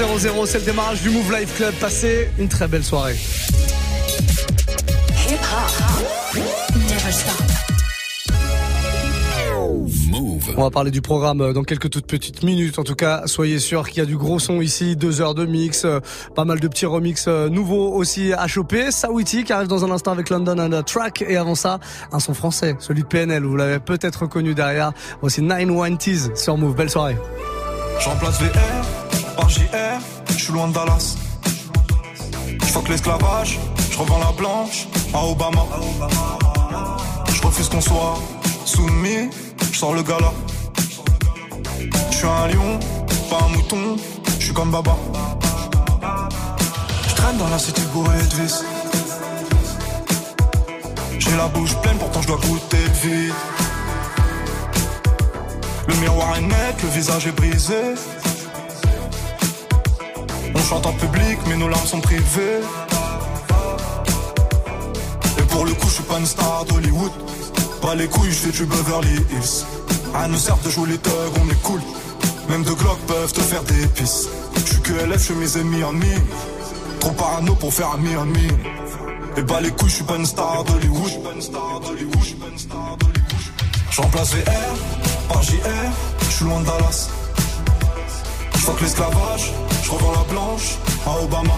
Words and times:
21-0-0, 0.00 0.46
c'est 0.46 0.58
le 0.60 0.64
démarrage 0.64 1.02
du 1.02 1.10
Move 1.10 1.30
Life 1.30 1.56
Club. 1.56 1.74
Passez 1.74 2.30
une 2.38 2.48
très 2.48 2.66
belle 2.66 2.82
soirée. 2.82 3.16
On 10.56 10.62
va 10.62 10.70
parler 10.70 10.90
du 10.90 11.02
programme 11.02 11.42
euh, 11.42 11.52
dans 11.52 11.64
quelques 11.64 11.90
toutes 11.90 12.06
petites 12.06 12.42
minutes. 12.42 12.78
En 12.78 12.82
tout 12.82 12.94
cas, 12.94 13.24
soyez 13.26 13.58
sûr 13.58 13.86
qu'il 13.88 13.98
y 13.98 14.00
a 14.00 14.06
du 14.06 14.16
gros 14.16 14.38
son 14.38 14.62
ici, 14.62 14.96
deux 14.96 15.20
heures 15.20 15.34
de 15.34 15.44
mix, 15.44 15.84
euh, 15.84 16.00
pas 16.34 16.46
mal 16.46 16.60
de 16.60 16.68
petits 16.68 16.86
remix 16.86 17.26
euh, 17.28 17.50
nouveaux 17.50 17.92
aussi 17.92 18.32
à 18.32 18.46
choper. 18.46 18.90
Sawiti 18.90 19.44
qui 19.44 19.52
arrive 19.52 19.68
dans 19.68 19.84
un 19.84 19.90
instant 19.90 20.12
avec 20.12 20.30
London 20.30 20.58
and 20.58 20.72
a 20.72 20.82
Track 20.82 21.22
et 21.28 21.36
avant 21.36 21.54
ça, 21.54 21.78
un 22.10 22.20
son 22.20 22.32
français, 22.32 22.74
celui 22.78 23.02
de 23.02 23.06
PNL. 23.06 23.44
Vous 23.44 23.56
l'avez 23.56 23.80
peut-être 23.80 24.22
reconnu 24.22 24.54
derrière. 24.54 24.92
Voici 25.20 25.42
Nine 25.42 25.70
One 25.70 25.98
Teas 25.98 26.30
sur 26.36 26.56
Move. 26.56 26.74
Belle 26.74 26.90
soirée. 26.90 27.18
Je 28.00 28.08
remplace 28.08 28.40
VR 28.40 28.99
par 29.36 29.48
JR, 29.48 30.00
je 30.28 30.44
suis 30.44 30.52
loin 30.52 30.68
de 30.68 30.74
Dallas. 30.74 31.16
Que 32.82 32.92
l'esclavage, 32.92 33.58
je 33.92 33.98
revends 33.98 34.18
la 34.18 34.32
blanche 34.32 34.88
à 35.12 35.24
Obama. 35.24 35.66
Je 37.30 37.42
refuse 37.42 37.68
qu'on 37.68 37.80
soit 37.80 38.18
soumis 38.64 39.28
je 39.70 39.78
sors 39.78 39.94
le 39.94 40.02
gala. 40.02 40.32
Je 42.10 42.16
suis 42.16 42.26
un 42.26 42.48
lion, 42.48 42.78
pas 43.28 43.38
un 43.44 43.48
mouton, 43.48 43.96
je 44.38 44.44
suis 44.44 44.54
comme 44.54 44.70
Baba. 44.70 44.96
Je 47.08 47.14
traîne 47.14 47.36
dans 47.36 47.48
la 47.48 47.58
cité 47.58 47.82
bourrée 47.92 48.16
de 48.16 48.42
vis. 48.42 48.64
J'ai 51.18 51.36
la 51.36 51.48
bouche 51.48 51.74
pleine, 51.82 51.98
pourtant 51.98 52.22
je 52.22 52.26
dois 52.28 52.38
goûter 52.38 52.84
vite. 53.02 53.34
Le 55.86 55.94
miroir 55.96 56.36
est 56.36 56.42
net, 56.42 56.82
le 56.82 56.88
visage 56.88 57.26
est 57.26 57.32
brisé. 57.32 57.94
Chante 60.70 60.86
en 60.86 60.92
public, 60.92 61.36
mais 61.48 61.56
nos 61.56 61.66
larmes 61.66 61.84
sont 61.84 62.00
privées. 62.00 62.60
Et 65.36 65.42
pour 65.48 65.64
le 65.64 65.72
coup, 65.72 65.88
je 65.88 65.94
suis 65.94 66.04
pas 66.04 66.20
une 66.20 66.26
star 66.26 66.64
d'Hollywood. 66.66 67.10
Pas 67.82 67.96
les 67.96 68.06
couilles, 68.06 68.30
je 68.30 68.46
fais 68.46 68.52
du 68.52 68.66
Beverly 68.66 69.16
Hills. 69.32 69.66
À 70.14 70.28
nous 70.28 70.36
sert 70.36 70.56
de 70.58 70.70
jouer 70.70 70.90
les 70.90 70.98
thugs, 70.98 71.34
on 71.42 71.50
est 71.50 71.62
cool. 71.62 71.80
Même 72.50 72.62
deux 72.62 72.76
Glock 72.76 73.00
peuvent 73.08 73.32
te 73.32 73.40
faire 73.40 73.64
des 73.64 73.84
pisses. 73.88 74.28
Je 74.54 74.60
suis 74.60 74.80
que 74.82 74.92
LF, 74.92 75.26
je 75.26 75.32
mes 75.32 75.58
ennemis 75.58 75.82
en 75.82 75.92
mine. 75.92 76.26
Trop 77.00 77.10
parano 77.10 77.56
pour 77.56 77.74
faire 77.74 77.90
un 77.92 77.96
mi 77.96 78.12
Et 79.38 79.42
bah 79.42 79.60
les 79.60 79.70
couilles, 79.70 79.90
je 79.90 79.96
suis 79.96 80.04
pas 80.04 80.18
une 80.18 80.26
star 80.26 80.62
d'Hollywood. 80.62 81.10
J'remplace 83.90 84.34
VR 84.34 85.28
par 85.28 85.42
JR, 85.42 85.56
je 86.20 86.30
suis 86.30 86.44
loin 86.44 86.60
de 86.60 86.66
Dallas. 86.66 87.10
Que 88.66 88.82
l'esclavage, 88.84 89.52
je 89.82 89.90
revends 89.90 90.12
la 90.12 90.32
blanche 90.32 90.76
à 91.06 91.22
Obama. 91.22 91.54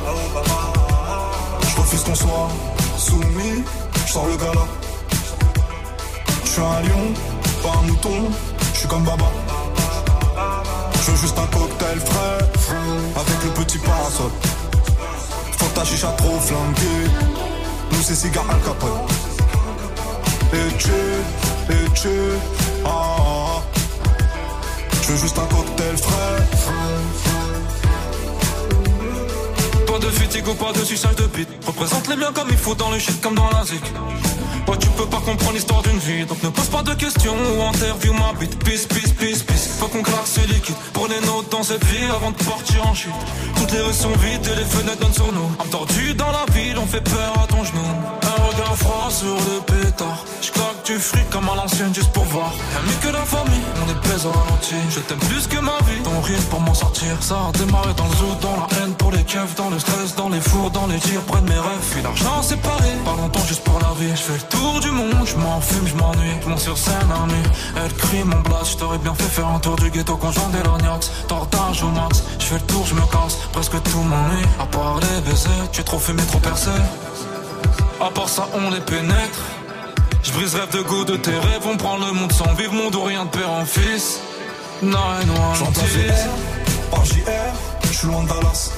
Je 1.69 1.81
refuse 1.81 2.03
qu'on 2.05 2.15
soit 2.15 2.49
soumis, 2.97 3.65
je 4.07 4.13
sors 4.13 4.27
le 4.27 4.37
gala. 4.37 4.67
Je 6.45 6.51
suis 6.51 6.61
un 6.61 6.81
lion, 6.83 7.13
pas 7.63 7.79
un 7.79 7.87
mouton, 7.89 8.31
je 8.73 8.79
suis 8.79 8.89
comme 8.89 9.05
Baba. 9.05 9.31
Je 10.95 11.11
veux 11.11 11.17
juste 11.17 11.39
un 11.39 11.47
cocktail 11.47 11.99
frais, 12.01 12.75
avec 13.17 13.45
le 13.45 13.65
petit 13.65 13.79
parasol. 13.79 14.31
Faut 15.59 15.69
ta 15.75 15.85
chicha 15.85 16.09
trop 16.19 16.39
flanquée, 16.39 17.11
nous 17.91 18.03
c'est 18.03 18.15
cigare 18.15 18.45
al 18.49 18.61
capote. 18.61 19.11
Et 20.55 20.77
tu, 20.77 20.91
et 21.71 21.91
tu, 21.95 22.09
ah. 22.85 23.12
Je 25.03 25.09
veux 25.09 25.17
juste 25.19 25.37
un 25.39 25.47
cocktail 25.47 25.97
frais. 25.97 26.47
Pas 29.87 29.99
de 29.99 30.07
fatigue 30.07 30.49
ou 30.49 30.55
pas 30.55 30.73
de 30.73 30.85
suçage 30.85 31.17
de 31.17 31.25
bite. 31.25 31.49
Représente 31.67 32.09
les 32.09 32.17
miens 32.17 32.33
comme 32.33 32.49
il 32.51 32.57
faut 32.57 32.75
dans 32.77 32.91
le 32.91 32.99
shit 32.99 33.21
comme 33.21 33.35
dans 33.35 33.51
la 33.51 33.65
zik. 33.65 33.83
Ouais, 34.69 34.79
tu 34.79 34.89
peux 34.91 35.07
pas 35.07 35.21
comprendre 35.21 35.55
l'histoire 35.55 35.83
d'une 35.83 35.99
vie, 35.99 36.25
donc 36.25 36.41
ne 36.45 36.51
pose 36.51 36.69
pas 36.69 36.83
de 36.83 36.95
questions 36.95 37.35
ou 37.35 37.63
interview 37.63 38.13
ma 38.13 38.33
bite. 38.39 38.57
Peace, 38.65 38.87
peace, 38.87 39.13
peace, 39.19 39.43
peace. 39.43 39.69
Faut 39.81 39.89
qu'on 39.89 40.03
claque 40.03 40.27
ce 40.27 40.41
liquide. 40.41 40.77
Prenez 40.93 41.21
notes 41.27 41.51
dans 41.51 41.65
cette 41.65 41.85
vie 41.85 42.05
avant 42.05 42.31
de 42.31 42.37
partir 42.45 42.87
en 42.87 42.95
chute. 42.95 43.11
Toutes 43.57 43.73
les 43.73 43.81
rues 43.81 43.93
sont 43.93 44.13
vides 44.13 44.47
et 44.47 44.57
les 44.57 44.65
fenêtres 44.65 45.01
donnent 45.01 45.13
sur 45.13 45.33
nous. 45.33 45.51
Entendu 45.59 46.15
dans 46.15 46.31
la 46.31 46.47
ville, 46.53 46.79
on 46.79 46.87
fait 46.87 47.03
peur 47.03 47.33
à 47.43 47.47
ton 47.49 47.65
genou. 47.65 47.81
Un 48.23 48.43
regard 48.45 48.77
froid 48.77 49.11
sur 49.11 49.35
le 49.35 49.61
pétard. 49.67 50.25
J'claque 50.83 50.99
du 50.99 50.99
fric 50.99 51.31
comme 51.31 51.49
à 51.49 51.55
l'ancienne 51.55 51.95
juste 51.95 52.13
pour 52.13 52.25
voir. 52.25 52.53
Y'a 52.75 52.81
mieux 52.83 52.99
que 53.01 53.09
la 53.09 53.25
famille, 53.25 53.63
on 53.85 53.91
est 53.91 54.09
pèse 54.09 54.27
au 54.27 54.31
ralenti. 54.31 54.75
Je 54.91 55.01
t'aime 55.01 55.19
plus 55.19 55.47
que 55.47 55.59
ma 55.59 55.79
vie, 55.87 56.03
ton 56.03 56.21
rire 56.21 56.41
pour 56.51 56.61
m'en 56.61 56.75
sortir. 56.75 57.17
Ça 57.21 57.37
a 57.49 57.53
démarré 57.53 57.93
dans 57.95 58.07
le 58.07 58.17
zoo, 58.17 58.35
dans 58.41 58.57
la 58.57 58.67
haine 58.79 58.95
pour 58.95 59.11
les 59.13 59.25
keufs, 59.25 59.55
dans 59.57 59.71
le 59.71 59.79
stress, 59.79 60.15
dans 60.17 60.29
les 60.29 60.41
fours, 60.41 60.71
dans 60.71 60.87
les 60.87 60.99
tirs, 60.99 61.21
près 61.23 61.41
de 61.41 61.49
mes 61.49 61.59
rêves. 61.59 61.87
Puis 61.91 62.03
l'argent 62.03 62.43
séparé, 62.43 62.91
pas 63.05 63.15
longtemps 63.17 63.45
juste 63.47 63.65
pour 63.65 63.79
la 63.81 63.93
vie. 63.99 64.11
Je 64.11 64.23
fais 64.23 64.33
le 64.33 64.49
tour 64.49 64.81
du 64.81 64.91
monde, 64.91 65.27
je 65.27 65.37
m'en 65.37 65.61
fume, 65.61 65.87
je 65.87 65.95
m'ennuie. 65.95 66.37
Je 66.47 66.57
sur 66.57 66.79
scène 66.79 67.11
à 67.11 67.85
elle 67.85 67.93
crie 67.95 68.25
mon 68.25 68.41
blast. 68.41 68.73
Je 68.73 68.77
t'aurais 68.79 68.99
bien 68.99 69.15
fait 69.15 69.25
faire 69.25 69.49
un 69.49 69.59
tour 69.59 69.77
du 69.77 69.91
ghetto 69.91 70.17
conjoint 70.17 70.49
des 70.49 70.63
lorgnax. 70.63 71.11
Tortage 71.29 71.83
au 71.83 71.89
max, 71.89 72.23
je 72.39 72.45
fais 72.45 72.55
le 72.55 72.63
tour, 72.63 72.85
je 72.87 72.95
me 72.95 73.03
casse. 73.03 73.37
Presque 73.53 73.83
tout 73.83 73.99
m'ennuie, 73.99 74.47
à 74.59 74.67
part 74.67 74.99
les 75.01 75.21
baisers. 75.21 75.71
Tu 75.71 75.81
es 75.81 75.85
trop 75.85 75.99
fumé, 75.99 76.23
trop 76.25 76.39
percé. 76.39 76.71
À 78.01 78.11
part 78.11 78.29
ça, 78.29 78.49
on 78.55 78.71
les 78.71 78.81
pénètre. 78.81 79.39
Je 80.23 80.33
brise 80.33 80.55
rêve 80.55 80.71
de 80.71 80.83
goût 80.83 81.05
de 81.05 81.17
tes 81.17 81.33
rêves. 81.33 81.67
On 81.67 81.77
prend 81.77 81.97
le 81.97 82.13
monde 82.13 82.33
sans 82.33 82.53
vivre, 82.55 82.73
monde 82.73 82.95
ou 82.95 83.03
rien 83.03 83.25
de 83.25 83.31
père 83.31 83.51
en 83.51 83.65
fils. 83.65 84.21
Non, 84.83 84.99
non, 85.27 85.55
J'entends 85.55 85.81
par 86.91 87.05
JR, 87.05 87.23
je 87.85 87.93
suis 87.93 88.07
loin 88.07 88.23
de 88.25 88.29
Dallas. 88.29 88.71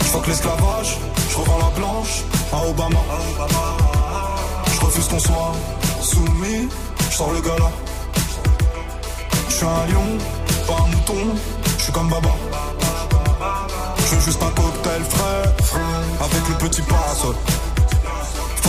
Je 0.00 0.18
que 0.18 0.28
l'esclavage, 0.28 0.96
je 1.30 1.36
revends 1.36 1.58
la 1.58 1.78
blanche 1.78 2.24
à 2.52 2.68
Obama. 2.68 2.98
Je 4.72 4.80
refuse 4.84 5.08
qu'on 5.08 5.18
soit 5.18 5.52
soumis, 6.02 6.68
je 7.10 7.16
sors 7.16 7.32
le 7.32 7.40
gala. 7.40 7.70
Je 9.48 9.54
suis 9.54 9.66
un 9.66 9.86
lion, 9.92 10.18
pas 10.66 10.82
un 10.84 10.88
mouton, 10.88 11.36
je 11.78 11.82
suis 11.84 11.92
comme 11.92 12.08
Baba. 12.08 12.34
Je 13.98 14.14
veux 14.14 14.20
juste 14.20 14.42
un 14.42 14.50
cocktail 14.50 15.02
frais, 15.02 15.78
avec 16.20 16.48
le 16.48 16.68
petit 16.68 16.82
parasol. 16.82 17.34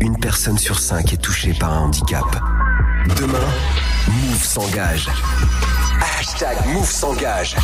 Une 0.00 0.18
personne 0.18 0.58
sur 0.58 0.78
cinq 0.78 1.12
est 1.12 1.22
touchée 1.22 1.54
par 1.54 1.72
un 1.72 1.80
handicap. 1.86 2.24
Demain, 3.18 3.38
Move 4.08 4.42
s'engage. 4.42 5.08
Hashtag 6.18 6.56
Move 6.66 6.90
s'engage. 6.90 7.56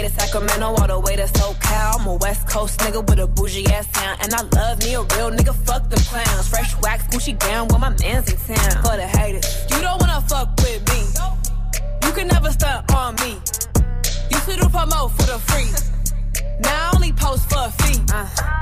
Bay 0.00 0.08
to 0.08 0.14
Sacramento, 0.14 0.66
all 0.66 0.86
the 0.86 0.98
way 0.98 1.16
to 1.16 1.24
SoCal. 1.24 2.00
I'm 2.00 2.06
a 2.06 2.14
West 2.14 2.48
Coast 2.48 2.80
nigga 2.80 3.06
with 3.06 3.18
a 3.18 3.26
bougie 3.26 3.66
ass 3.66 3.86
sound. 3.92 4.18
And 4.22 4.32
I 4.32 4.42
love 4.56 4.78
me 4.78 4.94
a 4.94 5.00
real 5.00 5.30
nigga, 5.30 5.54
fuck 5.66 5.90
the 5.90 5.96
clowns. 6.08 6.48
Fresh 6.48 6.74
wax, 6.80 7.04
Gucci 7.08 7.38
down 7.38 7.68
with 7.68 7.80
my 7.80 7.90
man's 7.90 8.32
in 8.32 8.38
town. 8.56 8.82
For 8.82 8.96
the 8.96 9.06
haters, 9.06 9.44
you 9.70 9.80
don't 9.82 10.00
wanna 10.00 10.22
fuck 10.22 10.56
with 10.58 10.80
me. 10.88 11.00
You 12.06 12.12
can 12.12 12.28
never 12.28 12.50
stunt 12.50 12.90
on 12.94 13.14
me. 13.16 13.32
Used 14.30 14.46
to 14.48 14.56
do 14.56 14.66
promo 14.72 15.10
for 15.10 15.26
the 15.26 15.38
free. 15.48 15.70
Now 16.60 16.90
I 16.92 16.92
only 16.94 17.12
post 17.12 17.50
for 17.50 17.58
a 17.58 17.70
fee. 17.70 18.00
Uh. 18.10 18.59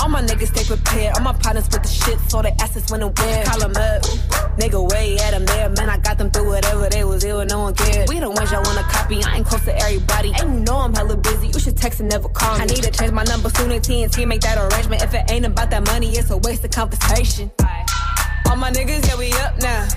All 0.00 0.08
my 0.08 0.22
niggas 0.22 0.48
stay 0.48 0.64
prepared. 0.64 1.16
All 1.16 1.22
my 1.22 1.32
partners 1.32 1.68
with 1.72 1.82
the 1.82 1.88
shit, 1.88 2.18
so 2.28 2.42
they 2.42 2.52
assets 2.60 2.90
when 2.90 3.02
and 3.02 3.16
where. 3.18 3.44
Call 3.44 3.60
them 3.60 3.76
up. 3.76 4.02
Nigga, 4.58 4.90
way 4.90 5.16
at 5.18 5.30
them 5.32 5.44
there. 5.46 5.68
Man, 5.70 5.90
I 5.90 5.98
got 5.98 6.18
them 6.18 6.30
through 6.30 6.48
whatever 6.48 6.88
they 6.88 7.04
was 7.04 7.24
ill, 7.24 7.44
no 7.46 7.62
one 7.62 7.74
cared. 7.74 8.08
We 8.08 8.20
the 8.20 8.30
ones 8.30 8.50
y'all 8.50 8.62
wanna 8.64 8.82
copy. 8.82 9.22
I 9.24 9.36
ain't 9.36 9.46
close 9.46 9.64
to 9.64 9.76
everybody. 9.76 10.32
And 10.40 10.54
you 10.54 10.60
know 10.60 10.78
I'm 10.78 10.94
hella 10.94 11.16
busy. 11.16 11.48
You 11.48 11.58
should 11.58 11.76
text 11.76 12.00
and 12.00 12.08
never 12.08 12.28
call 12.28 12.56
me. 12.56 12.62
I 12.62 12.66
need 12.66 12.82
to 12.82 12.90
change 12.90 13.12
my 13.12 13.24
number 13.24 13.50
soon 13.50 13.70
as 13.72 13.86
TNT 13.86 14.26
make 14.26 14.40
that 14.42 14.58
arrangement. 14.58 15.02
If 15.02 15.14
it 15.14 15.30
ain't 15.30 15.46
about 15.46 15.70
that 15.70 15.86
money, 15.86 16.10
it's 16.10 16.30
a 16.30 16.36
waste 16.36 16.64
of 16.64 16.70
conversation. 16.70 17.50
All 18.48 18.56
my 18.56 18.70
niggas, 18.70 19.06
yeah, 19.06 19.18
we 19.18 19.32
up 19.32 19.58
now. 19.60 19.88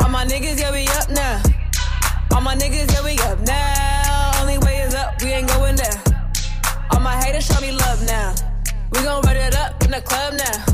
All 0.00 0.08
my 0.08 0.24
niggas, 0.24 0.58
yeah, 0.60 0.72
we 0.72 0.86
up 0.88 1.08
now. 1.10 1.42
All 2.34 2.40
my 2.40 2.54
niggas, 2.56 2.92
yeah, 2.92 3.04
we 3.04 3.18
up 3.30 3.40
now. 3.40 4.40
Only 4.40 4.58
way 4.58 4.78
is 4.82 4.94
up, 4.94 5.20
we 5.22 5.28
ain't 5.28 5.48
going 5.48 5.60
We 8.92 9.02
gon' 9.02 9.22
run 9.22 9.36
it 9.36 9.56
up 9.56 9.82
in 9.84 9.90
the 9.90 10.00
club 10.00 10.34
now. 10.34 10.64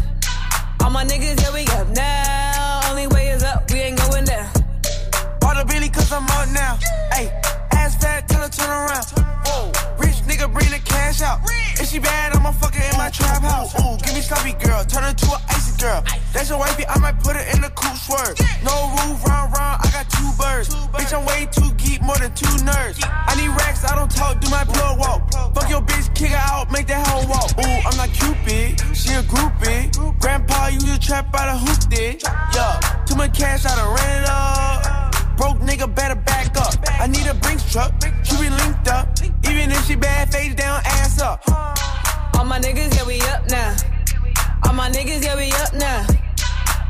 All 0.85 0.91
my 0.91 1.05
niggas, 1.05 1.41
yeah, 1.43 1.53
we 1.53 1.65
up 1.79 1.89
now. 1.95 2.91
Only 2.91 3.07
way 3.09 3.29
is 3.29 3.43
up, 3.43 3.71
we 3.71 3.81
ain't 3.81 3.99
going 3.99 4.25
down. 4.25 4.49
All 5.45 5.55
the 5.55 5.65
Billy, 5.69 5.89
cause 5.89 6.11
I'm 6.13 6.25
up 6.25 6.49
now. 6.51 6.79
Hey, 7.13 7.29
ass 7.73 7.97
fat, 7.97 8.29
tell 8.29 8.41
her 8.41 8.49
turn 8.49 8.71
around. 8.71 9.05
Whoa, 9.47 9.73
rich 9.99 10.17
nigga, 10.25 10.51
bring 10.53 10.71
the 10.71 10.81
cash 10.85 11.21
out. 11.23 11.41
If 11.79 11.91
she 11.91 11.99
bad, 11.99 12.35
I'ma 12.35 12.53
fuck 12.53 12.75
her 12.75 12.91
in 12.91 12.97
my 12.97 13.11
trap 13.11 13.43
house. 13.43 13.75
Ooh, 13.81 13.97
give 14.05 14.15
me 14.15 14.21
sloppy 14.21 14.53
girl, 14.65 14.85
turn 14.85 15.05
her 15.05 15.13
to 15.13 15.27
an 15.27 15.41
icy 15.49 15.77
girl. 15.81 16.03
That's 16.33 16.49
your 16.49 16.59
wifey, 16.59 16.87
I 16.87 16.99
might 16.99 17.21
put 17.21 17.37
her 17.37 17.47
in 17.55 17.61
the 17.61 17.71
cool 17.71 17.97
swerve. 17.97 18.37
No 18.65 18.91
roof, 18.97 19.25
round, 19.25 19.53
round, 19.53 19.81
I 19.85 19.91
got 19.93 20.09
two 20.09 20.31
birds. 20.41 20.75
Bitch, 20.97 21.13
I'm 21.13 21.25
way 21.27 21.47
too 21.53 21.71
geek, 21.77 22.03
more 22.03 22.17
than 22.17 22.33
two 22.35 22.49
nerds. 22.65 23.06
Do 24.34 24.50
my 24.50 24.64
plug 24.64 24.99
walk. 24.99 25.32
Fuck 25.55 25.70
your 25.70 25.82
bitch, 25.82 26.14
kick 26.14 26.31
her 26.31 26.37
out, 26.37 26.70
make 26.73 26.87
that 26.88 27.06
hell 27.06 27.26
walk. 27.28 27.50
Ooh, 27.58 27.88
I'm 27.88 27.96
not 27.96 28.11
Cupid, 28.12 28.81
she 28.96 29.12
a 29.14 29.23
groupie. 29.23 30.20
Grandpa, 30.20 30.69
you 30.69 30.81
just 30.81 31.02
trap 31.02 31.34
out 31.34 31.49
of 31.49 31.61
hoop 31.61 31.93
it. 31.93 32.23
Yeah, 32.55 32.81
too 33.06 33.17
much 33.17 33.37
cash, 33.37 33.64
I 33.64 33.75
done 33.76 33.94
ran 33.94 34.23
it 34.23 34.28
up. 34.28 35.37
Broke 35.37 35.58
nigga 35.58 35.93
better 35.94 36.14
back 36.14 36.56
up. 36.56 36.75
I 36.99 37.06
need 37.06 37.26
a 37.26 37.34
Brinks 37.34 37.70
truck, 37.70 37.93
she 38.25 38.37
be 38.37 38.50
linked 38.50 38.88
up. 38.88 39.08
Even 39.44 39.70
if 39.70 39.87
she 39.87 39.96
bad, 39.96 40.32
face 40.32 40.55
down, 40.55 40.81
ass 40.84 41.20
up. 41.20 41.43
All 42.34 42.44
my 42.44 42.58
niggas, 42.58 42.94
yeah, 42.96 43.06
we 43.06 43.20
up 43.22 43.49
now. 43.50 43.76
All 44.64 44.72
my 44.72 44.90
niggas, 44.90 45.25
yeah, 45.25 45.37
we 45.37 45.52
up 45.52 45.75
now. 45.75 46.06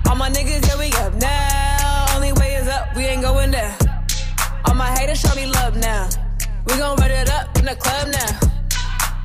All 0.08 0.16
my 0.16 0.30
niggas, 0.30 0.66
yeah, 0.66 0.78
we 0.78 0.92
up 1.04 1.14
now. 1.14 2.14
Only 2.14 2.32
way 2.32 2.54
is 2.54 2.68
up, 2.68 2.94
we 2.96 3.04
ain't 3.04 3.22
going 3.22 3.50
down. 3.50 3.76
All 4.64 4.74
my 4.74 4.90
haters 4.96 5.20
show 5.20 5.34
me 5.34 5.46
love 5.46 5.76
now. 5.76 6.08
We 6.66 6.76
gon' 6.78 6.96
run 6.96 7.10
it 7.10 7.30
up 7.30 7.58
in 7.58 7.64
the 7.64 7.76
club 7.76 8.08
now. 8.08 8.40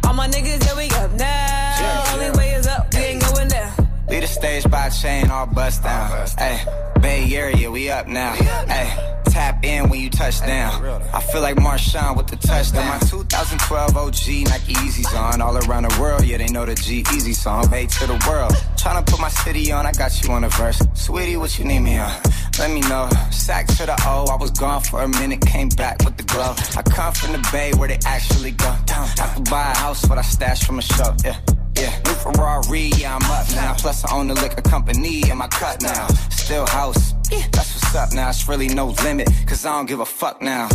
All 0.08 0.14
my 0.14 0.28
niggas, 0.28 0.66
yeah, 0.66 0.78
we 0.78 0.90
up 1.04 1.12
now. 1.14 2.14
Only 2.14 2.38
way 2.38 2.50
is 2.54 2.68
up, 2.68 2.94
we 2.94 3.00
ain't 3.00 3.22
going 3.22 3.48
down. 3.48 3.72
Lead 4.10 4.24
the 4.24 4.28
stage 4.28 4.70
by 4.70 4.90
chain, 4.90 5.30
all 5.32 5.46
bust 5.48 5.84
down. 5.84 6.28
Hey, 6.38 6.64
Bay 7.02 7.34
Area, 7.36 7.72
we 7.72 7.90
up 7.90 8.08
now. 8.08 8.34
Hey, 8.34 9.21
tap 9.32 9.64
in 9.64 9.90
when 9.90 10.00
you 10.00 10.10
touch 10.10 10.40
down. 10.42 10.84
I 11.14 11.22
feel 11.22 11.42
like 11.42 11.56
Marshawn 11.56 12.18
with 12.18 12.28
the 12.28 12.36
touchdown. 12.36 12.88
My 12.88 13.00
2012 13.00 13.98
OG 13.98 14.50
Nike 14.50 14.74
Yeezys 14.74 15.18
on. 15.18 15.42
All 15.42 15.58
around 15.58 15.84
the 15.90 15.98
world, 16.00 16.24
yeah, 16.26 16.38
they 16.38 16.48
know 16.48 16.66
the 16.66 16.76
G 16.76 17.04
Easy 17.16 17.34
song. 17.34 17.70
Bay 17.70 17.86
to 17.86 18.08
the 18.08 18.24
world. 18.28 18.52
Tryna 18.76 19.06
put 19.06 19.20
my 19.20 19.30
city 19.30 19.72
on, 19.72 19.86
I 19.86 19.92
got 19.94 20.22
you 20.22 20.32
on 20.34 20.42
the 20.42 20.50
verse. 20.50 20.82
Sweetie, 20.94 21.38
what 21.38 21.58
you 21.58 21.66
need 21.66 21.80
me 21.80 21.98
on? 21.98 22.12
Let 22.60 22.72
me 22.72 22.82
know. 22.82 23.10
Sack 23.32 23.68
to 23.78 23.86
the 23.86 23.96
O, 24.06 24.26
I 24.30 24.36
was 24.36 24.52
gone 24.52 24.82
for 24.82 25.02
a 25.02 25.08
minute, 25.08 25.42
came 25.42 25.70
back 25.70 26.04
with 26.04 26.18
the 26.18 26.24
glow. 26.24 26.54
I 26.76 26.82
come 26.84 27.14
from 27.14 27.32
the 27.32 27.50
Bay 27.52 27.72
where 27.78 27.88
they 27.88 28.00
actually 28.06 28.52
go. 28.52 28.76
I 28.90 29.34
could 29.34 29.50
buy 29.50 29.72
a 29.72 29.78
house, 29.78 30.06
what 30.08 30.18
I 30.18 30.24
stash 30.24 30.64
from 30.64 30.80
a 30.80 30.82
show, 30.82 31.16
yeah. 31.24 31.38
Yeah, 31.82 31.98
new 32.06 32.14
Ferrari, 32.14 32.92
yeah, 32.96 33.16
I'm 33.16 33.32
up 33.32 33.50
now. 33.56 33.74
Plus, 33.74 34.06
I 34.06 34.16
own 34.16 34.28
the 34.28 34.36
liquor 34.36 34.62
company 34.62 35.28
in 35.28 35.36
my 35.36 35.48
cut 35.48 35.82
now. 35.82 36.06
Still 36.30 36.68
house, 36.68 37.16
that's 37.52 37.74
what's 37.74 37.96
up 37.96 38.14
now. 38.14 38.30
It's 38.30 38.48
really 38.48 38.68
no 38.68 38.90
limit, 39.04 39.28
cause 39.48 39.66
I 39.66 39.76
don't 39.78 39.88
give 39.88 40.00
a 40.00 40.06
fuck 40.06 40.44
now. 40.44 40.70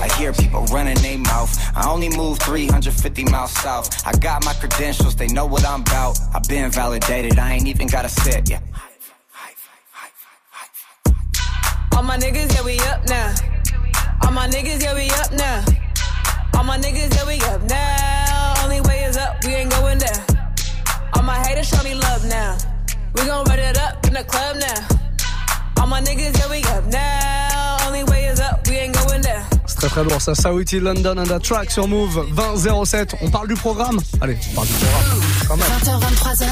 I 0.00 0.06
hear 0.16 0.32
people 0.32 0.64
running 0.66 0.94
their 0.98 1.18
mouth. 1.18 1.50
I 1.74 1.90
only 1.90 2.10
move 2.16 2.38
350 2.38 3.24
miles 3.24 3.50
south. 3.50 4.06
I 4.06 4.12
got 4.12 4.44
my 4.44 4.54
credentials, 4.54 5.16
they 5.16 5.26
know 5.26 5.46
what 5.46 5.66
I'm 5.66 5.80
about. 5.80 6.16
I've 6.32 6.44
been 6.44 6.70
validated, 6.70 7.40
I 7.40 7.54
ain't 7.54 7.66
even 7.66 7.88
gotta 7.88 8.08
sit, 8.08 8.48
yeah. 8.48 8.60
All 11.96 12.04
my 12.04 12.16
niggas, 12.16 12.54
yeah, 12.54 12.64
we 12.64 12.78
up 12.78 13.04
now. 13.08 13.34
All 14.22 14.30
my 14.30 14.46
niggas, 14.46 14.80
yeah, 14.80 14.94
we 14.94 15.10
up 15.10 15.32
now. 15.32 15.64
All 16.56 16.62
my 16.62 16.78
niggas, 16.78 17.12
yeah, 17.16 17.26
we 17.26 17.40
up 17.52 17.62
now. 17.62 18.21
Très 29.82 29.88
très 29.88 30.20
ça, 30.20 30.34
Saudi 30.34 30.78
London 30.78 31.18
and 31.18 31.30
a 31.34 31.40
track 31.40 31.70
sur 31.72 31.88
Move. 31.88 32.24
2007. 32.36 33.16
On 33.20 33.30
parle 33.30 33.48
du 33.48 33.54
programme. 33.54 33.98
Allez, 34.20 34.38
on 34.52 34.54
parle 34.54 34.68
du 34.68 34.74
programme. 34.74 35.60
20h23h, 35.82 36.46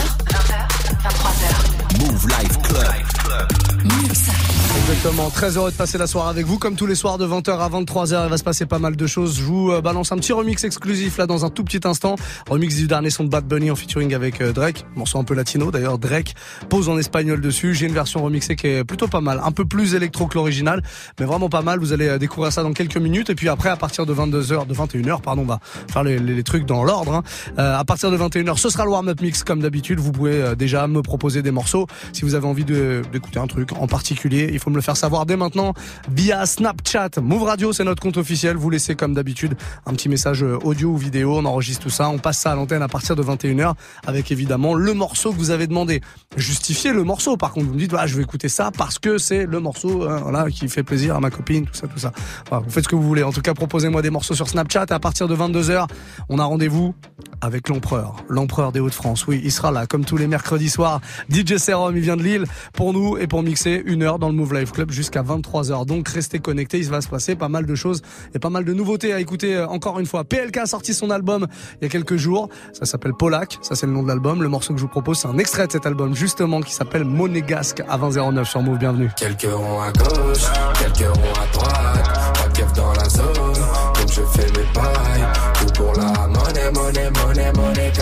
Exactement. 4.90 5.31
Très 5.31 5.56
heureux 5.56 5.70
de 5.70 5.76
passer 5.76 5.98
la 5.98 6.08
soirée 6.08 6.31
avec 6.31 6.46
vous. 6.46 6.58
Comme 6.58 6.75
tous 6.75 6.87
les 6.87 6.96
soirs 6.96 7.16
de 7.16 7.25
20h 7.25 7.58
à 7.60 7.69
23h, 7.69 8.25
il 8.25 8.28
va 8.28 8.37
se 8.37 8.42
passer 8.42 8.66
pas 8.66 8.81
mal 8.81 8.96
de 8.96 9.06
choses. 9.06 9.38
Je 9.38 9.44
vous 9.44 9.70
euh, 9.70 9.81
balance 9.81 10.10
un 10.10 10.16
petit 10.16 10.32
remix 10.32 10.64
exclusif 10.64 11.16
là 11.16 11.28
dans 11.28 11.44
un 11.44 11.48
tout 11.48 11.62
petit 11.62 11.87
instant. 11.87 12.16
Remix 12.48 12.75
du 12.75 12.88
dernier 12.88 13.10
son 13.10 13.22
de 13.22 13.28
Bad 13.28 13.46
Bunny 13.46 13.70
en 13.70 13.76
featuring 13.76 14.14
avec 14.14 14.40
euh, 14.40 14.52
Drake. 14.52 14.84
Morceau 14.96 15.20
un 15.20 15.25
peu 15.25 15.34
latino 15.34 15.70
d'ailleurs. 15.70 16.00
Drake 16.00 16.34
pose 16.69 16.88
en 16.88 16.98
espagnol 16.98 17.40
dessus. 17.40 17.72
J'ai 17.72 17.87
une 17.87 17.94
version 17.94 18.25
remixée 18.25 18.56
qui 18.56 18.66
est 18.66 18.82
plutôt 18.84 19.06
pas 19.06 19.20
mal. 19.20 19.40
Un 19.44 19.52
peu 19.52 19.64
plus 19.64 19.94
électro 19.94 20.26
que 20.26 20.34
l'original. 20.34 20.82
Mais 21.20 21.25
vraiment 21.25 21.48
pas 21.48 21.62
mal. 21.62 21.78
Vous 21.78 21.93
allez 21.93 22.08
euh, 22.08 22.19
découvrir 22.19 22.52
ça 22.52 22.64
dans 22.64 22.72
quelques 22.72 22.98
minutes. 22.98 23.31
Et 23.31 23.36
puis 23.36 23.48
après, 23.48 23.69
à 23.69 23.76
partir 23.76 24.06
de 24.06 24.12
22h, 24.12 24.66
de 24.66 24.75
21h, 24.75 25.20
pardon, 25.20 25.43
on 25.43 25.46
va 25.46 25.60
faire 25.93 26.02
les, 26.02 26.43
trucs 26.43 26.66
dans 26.66 26.82
l'ordre. 26.82 27.14
hein. 27.14 27.22
Euh, 27.60 27.78
à 27.78 27.84
partir 27.84 28.10
de 28.10 28.19
21h, 28.19 28.56
ce 28.56 28.69
sera 28.69 28.84
le 28.84 28.90
warm-up 28.90 29.20
mix 29.20 29.44
comme 29.44 29.60
d'habitude. 29.60 30.00
Vous 30.00 30.10
pouvez 30.10 30.56
déjà 30.56 30.88
me 30.88 31.00
proposer 31.00 31.43
des 31.43 31.52
morceaux. 31.52 31.86
Si 32.12 32.22
vous 32.22 32.34
avez 32.34 32.48
envie 32.48 32.64
d'écouter 32.64 33.38
un 33.38 33.46
truc 33.46 33.72
en 33.72 33.86
particulier, 33.86 34.50
il 34.52 34.58
faut 34.58 34.70
me 34.70 34.80
faire 34.81 34.97
savoir 34.97 35.27
dès 35.27 35.37
maintenant 35.37 35.75
via 36.11 36.47
Snapchat. 36.47 37.11
Move 37.23 37.44
Radio, 37.44 37.73
c'est 37.73 37.85
notre 37.85 38.03
compte 38.03 38.17
officiel. 38.17 38.56
Vous 38.56 38.71
laissez 38.71 38.94
comme 38.94 39.15
d'habitude 39.15 39.55
un 39.87 39.93
petit 39.93 40.09
message 40.09 40.43
euh, 40.43 40.59
audio 40.62 40.91
ou 40.91 40.97
vidéo. 40.97 41.38
On 41.38 41.44
enregistre 41.44 41.82
tout 41.82 41.91
ça. 41.91 42.09
On 42.09 42.19
passe 42.19 42.38
ça 42.38 42.53
à 42.53 42.55
l'antenne 42.55 42.82
à 42.82 42.88
partir 42.88 43.17
de 43.17 43.23
21h 43.23 43.75
avec 44.06 44.31
évidemment 44.31 44.75
le 44.75 44.94
morceau 44.94 45.32
que 45.32 45.38
vous 45.38 45.50
avez 45.50 45.67
demandé. 45.67 46.00
Justifiez 46.37 46.93
le 46.93 47.05
morceau. 47.05 47.37
Par 47.37 47.53
contre, 47.53 47.67
vous 47.67 47.75
me 47.75 47.79
dites, 47.79 47.94
ah, 47.97 48.06
je 48.06 48.17
vais 48.17 48.23
écouter 48.23 48.49
ça 48.49 48.71
parce 48.77 48.99
que 48.99 49.19
c'est 49.19 49.47
le 49.47 49.61
morceau 49.61 50.09
hein, 50.09 50.21
voilà, 50.23 50.50
qui 50.50 50.69
fait 50.69 50.82
plaisir 50.82 51.17
à 51.17 51.21
ma 51.21 51.31
copine, 51.31 51.67
tout 51.67 51.75
ça, 51.75 51.87
tout 51.87 51.99
ça. 51.99 52.12
Voilà, 52.49 52.65
vous 52.65 52.71
faites 52.71 52.85
ce 52.85 52.88
que 52.88 52.97
vous 52.97 53.03
voulez. 53.03 53.23
En 53.23 53.32
tout 53.32 53.43
cas, 53.43 53.55
proposez-moi 53.55 54.03
des 54.03 54.11
morceaux 54.11 54.35
sur 54.35 54.49
Snapchat. 54.49 54.87
À 54.91 54.99
partir 54.99 55.29
de 55.29 55.37
22h, 55.37 55.87
on 56.29 56.38
a 56.38 56.44
rendez-vous 56.44 56.94
avec 57.41 57.69
l'empereur, 57.69 58.17
l'empereur 58.29 58.73
des 58.73 58.81
Hauts-de-France. 58.81 59.27
Oui, 59.27 59.41
il 59.43 59.53
sera 59.53 59.71
là, 59.71 59.87
comme 59.87 60.05
tous 60.05 60.17
les 60.17 60.27
mercredis 60.27 60.69
soirs. 60.69 61.00
DJ 61.31 61.56
Serum, 61.56 61.97
il 61.97 62.03
vient 62.03 62.17
de 62.17 62.23
Lille 62.23 62.44
pour 62.73 62.93
nous 62.93 63.17
et 63.17 63.27
pour 63.27 63.43
mixer 63.43 63.82
une 63.85 64.03
heure 64.03 64.19
dans 64.19 64.29
le 64.29 64.35
Move 64.35 64.55
Life 64.55 64.69
Club 64.72 64.90
jusqu'à 64.90 65.22
23h. 65.22 65.87
Donc, 65.87 66.08
restez 66.08 66.38
connectés. 66.38 66.79
Il 66.79 66.89
va 66.89 67.00
se 67.00 67.08
passer 67.08 67.34
pas 67.34 67.48
mal 67.48 67.67
de 67.67 67.74
choses 67.74 68.03
et 68.34 68.39
pas 68.39 68.50
mal 68.50 68.65
de 68.65 68.72
nouveautés 68.72 69.12
à 69.12 69.20
écouter 69.20 69.56
euh, 69.56 69.67
encore 69.67 70.00
une 70.00 70.06
fois. 70.06 70.24
PLK 70.24 70.56
a 70.58 70.67
sorti 70.67 70.94
son 70.94 71.10
album 71.10 71.46
il 71.81 71.84
y 71.84 71.86
a 71.86 71.89
quelques 71.89 72.17
jours. 72.17 72.48
Ça 72.72 72.86
s'appelle 72.86 73.12
Polak. 73.19 73.58
Ça, 73.62 73.74
c'est 73.74 73.86
le 73.86 73.93
nom 73.93 74.03
de 74.03 74.08
l'album. 74.08 74.43
Le 74.43 74.48
morceau 74.48 74.72
que 74.74 74.79
je 74.79 74.84
vous 74.84 74.91
propose, 74.91 75.19
c'est 75.19 75.29
un 75.29 75.39
extrait 75.39 75.67
de 75.67 75.72
cet 75.72 75.86
album, 75.86 76.15
justement, 76.15 76.60
qui 76.60 76.72
s'appelle 76.72 77.05
Monégasque 77.05 77.82
à 77.89 77.98
2009 77.98 78.48
sur 78.48 78.62
Move. 78.62 78.79
Bienvenue. 78.79 79.10
Quelques 79.17 79.43
ronds 79.43 79.81
à 79.82 79.93
gauche, 79.93 80.44
quelques 80.79 81.08
ronds 81.08 81.32
à 81.34 81.53
droite, 81.53 82.34
pas 82.34 82.48
de 82.48 82.60
dans 82.74 82.93
la 82.93 83.08
zone, 83.08 83.34
donc 83.34 84.08
je 84.08 84.22
fais 84.22 84.46
mes 84.46 84.67
pailles. 84.72 85.27
Tout 85.55 85.72
pour 85.74 85.93
la 85.94 86.27
monnaie, 86.29 86.70
monnaie, 86.72 87.10
monnaie, 87.10 87.53
monnaie 87.53 87.93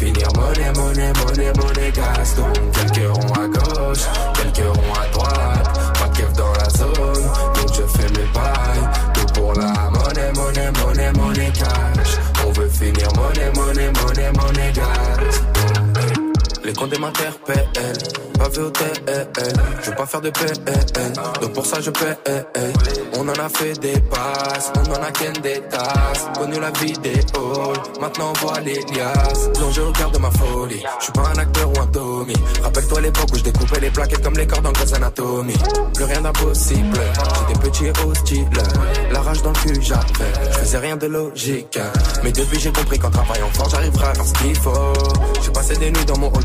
finir 0.00 0.28
monnaie, 0.34 0.72
monnaie, 0.72 1.12
monnaie, 1.12 1.52
monnaie 1.58 1.92
gas. 1.92 2.34
Donc 2.36 2.56
quelques 2.72 3.06
ronds 3.12 3.34
à 3.34 3.46
gauche, 3.46 4.04
quelques 4.34 4.66
ronds 4.76 4.94
à 4.94 5.06
droite, 5.12 5.94
pas 5.98 6.08
de 6.08 6.36
dans 6.36 6.52
la 6.54 6.70
zone, 6.70 7.24
donc 7.54 7.68
je 7.74 7.98
fais 7.98 8.08
mes 8.08 8.28
pailles. 8.32 8.88
Tout 9.14 9.32
pour 9.34 9.52
la 9.54 9.90
monnaie, 9.90 10.32
monnaie, 10.34 10.70
monnaie, 10.80 11.12
monnaie 11.12 11.52
cash. 11.52 12.18
On 12.46 12.52
veut 12.52 12.68
finir 12.68 13.08
monnaie, 13.14 13.52
monnaie, 13.54 13.92
monnaie, 13.92 14.32
monnaie 14.32 14.72
gas. 14.72 15.49
Les 16.70 16.76
condés 16.76 16.98
m'interpellent, 16.98 17.68
pas 18.38 18.46
au 18.46 18.72
je 19.82 19.90
veux 19.90 19.96
pas 19.96 20.06
faire 20.06 20.20
de 20.20 20.30
PN, 20.30 21.12
donc 21.40 21.52
pour 21.52 21.66
ça 21.66 21.80
je 21.80 21.90
paie. 21.90 22.16
On 23.18 23.28
en 23.28 23.32
a 23.32 23.48
fait 23.48 23.72
des 23.80 23.98
passes, 24.02 24.70
on 24.76 24.92
en 24.92 25.02
a 25.02 25.10
qu'un 25.10 25.32
des 25.40 25.60
tasses, 25.62 26.28
connu 26.38 26.60
la 26.60 26.70
vidéo, 26.70 27.72
maintenant 28.00 28.30
on 28.30 28.46
voit 28.46 28.60
les 28.60 28.78
liasses, 28.94 29.50
plongé 29.52 29.80
au 29.80 29.90
cœur 29.90 30.12
de 30.12 30.18
ma 30.18 30.30
folie, 30.30 30.80
je 31.00 31.04
suis 31.04 31.12
pas 31.12 31.32
un 31.34 31.38
acteur 31.40 31.68
ou 31.70 31.80
un 31.80 31.86
Tommy, 31.88 32.34
rappelle-toi 32.62 33.00
l'époque 33.00 33.28
où 33.32 33.36
je 33.36 33.42
découpais 33.42 33.80
les 33.80 33.90
plaquettes 33.90 34.22
comme 34.22 34.36
les 34.36 34.46
cordes 34.46 34.66
en 34.66 34.72
Grey's 34.72 34.92
Anatomy, 34.92 35.56
plus 35.94 36.04
rien 36.04 36.20
d'impossible, 36.20 37.00
j'étais 37.48 37.60
petit 37.68 37.86
et 37.86 37.92
hostile, 38.06 38.48
la 39.10 39.20
rage 39.20 39.42
dans 39.42 39.50
le 39.50 39.58
cul 39.58 39.82
j'avais, 39.82 40.02
je 40.52 40.58
faisais 40.58 40.78
rien 40.78 40.96
de 40.96 41.08
logique, 41.08 41.80
mais 42.22 42.30
depuis 42.30 42.60
j'ai 42.60 42.70
compris 42.70 42.98
qu'en 43.00 43.10
travaillant 43.10 43.50
fort 43.54 43.68
j'arriverai 43.70 44.06
à 44.06 44.14
faire 44.14 44.26
ce 44.26 44.32
qu'il 44.34 44.56
faut, 44.56 44.92
j'ai 45.42 45.50
passé 45.50 45.76
des 45.76 45.90
nuits 45.90 46.04
dans 46.06 46.16
mon 46.16 46.28
hall 46.28 46.44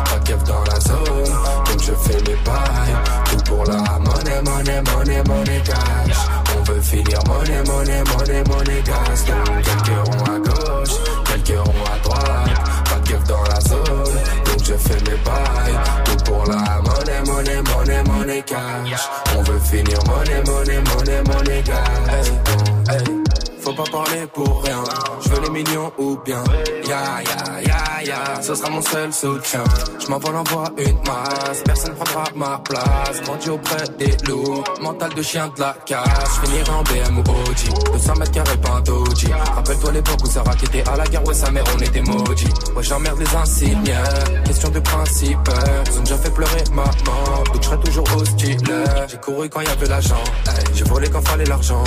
Pas 0.31 0.37
keuf 0.37 0.43
dans 0.45 0.63
la 0.63 0.79
zone, 0.79 1.33
donc 1.65 1.81
je 1.81 1.93
fais 1.93 2.17
mes 2.21 2.37
pailles. 2.45 2.95
Tout 3.25 3.43
pour 3.49 3.65
la 3.65 3.99
monnaie, 3.99 4.41
monnaie, 4.43 4.81
monnaie, 4.81 5.23
monnaie 5.23 5.61
cash. 5.65 6.15
On 6.57 6.63
veut 6.63 6.81
finir 6.81 7.19
monnaie, 7.27 7.63
monnaie, 7.63 8.03
monnaie, 8.05 8.43
monnaie. 8.47 8.81
Donc 8.81 9.61
quelques 9.61 10.07
ronds 10.07 10.23
à 10.23 10.39
gauche, 10.39 10.95
quelques 11.25 11.59
ronds 11.59 11.85
à 11.93 11.99
droite. 11.99 12.49
Pas 12.85 13.09
keuf 13.09 13.23
dans 13.25 13.43
la 13.43 13.59
zone, 13.59 14.15
donc 14.45 14.63
je 14.63 14.73
fais 14.73 15.11
mes 15.11 15.17
pailles. 15.17 15.79
Tout 16.05 16.23
pour 16.23 16.45
la 16.45 16.81
monnaie, 16.81 17.21
monnaie, 17.25 17.61
monnaie, 17.61 18.03
monnaie 18.03 18.43
cash. 18.43 19.09
On 19.37 19.43
veut 19.43 19.59
finir 19.59 19.99
monnaie, 20.05 20.43
monnaie, 20.45 20.81
monnaie, 20.95 21.23
monnaie 21.23 21.63
gas. 21.63 21.75
Hey, 22.89 22.95
hey. 22.95 23.30
Faut 23.71 23.83
pas 23.83 24.03
parler 24.03 24.27
pour 24.33 24.63
rien. 24.63 24.83
Je 25.23 25.29
veux 25.29 25.41
les 25.43 25.49
millions 25.49 25.93
ou 25.97 26.17
bien. 26.25 26.43
Ya 26.89 27.21
ya 27.23 27.61
ya 27.61 28.03
ya, 28.03 28.41
ce 28.41 28.53
sera 28.53 28.69
mon 28.69 28.81
seul 28.81 29.13
soutien. 29.13 29.63
Je 29.97 30.07
m'envole 30.09 30.35
en 30.35 30.43
voie 30.43 30.65
une 30.77 30.97
masse, 31.07 31.61
personne 31.63 31.93
prendra 31.95 32.23
ma 32.35 32.57
place. 32.57 33.21
Grandi 33.23 33.49
auprès 33.49 33.83
des 33.97 34.17
loups, 34.27 34.61
mental 34.81 35.13
de 35.13 35.21
chien 35.21 35.47
de 35.55 35.61
la 35.61 35.73
casse. 35.85 36.41
Je 36.43 36.47
finirai 36.47 36.69
en 36.69 36.83
BM 36.83 37.17
ou 37.19 37.21
OG, 37.21 37.93
200 37.93 38.13
mètres 38.19 38.31
carrés 38.31 38.57
pas 38.57 38.71
un 38.71 38.81
doji. 38.81 39.31
Rappelle-toi 39.55 39.91
l'époque 39.93 40.19
où 40.21 40.27
Sarah 40.29 40.55
qui 40.55 40.65
était 40.65 40.89
à 40.89 40.97
la 40.97 41.05
guerre, 41.05 41.25
ouais 41.25 41.33
sa 41.33 41.49
mère 41.49 41.63
on 41.73 41.79
était 41.81 42.01
maudits. 42.01 42.49
Ouais 42.75 42.83
j'emmerde 42.83 43.19
les 43.19 43.35
insignes, 43.37 43.95
question 44.43 44.69
de 44.69 44.79
principe. 44.81 45.49
Ils 45.89 45.97
ont 45.97 46.03
déjà 46.03 46.17
fait 46.17 46.31
pleurer 46.31 46.63
maman, 46.73 47.43
je 47.55 47.65
serai 47.65 47.79
toujours 47.79 48.17
hostile. 48.17 48.57
J'ai 49.07 49.17
couru 49.17 49.49
quand 49.49 49.61
y 49.61 49.67
avait 49.67 49.87
l'argent, 49.87 50.23
j'ai 50.73 50.83
volé 50.83 51.09
quand 51.09 51.25
fallait 51.25 51.45
l'argent. 51.45 51.83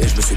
Et 0.00 0.06
je 0.06 0.16
me 0.16 0.22
suis 0.22 0.36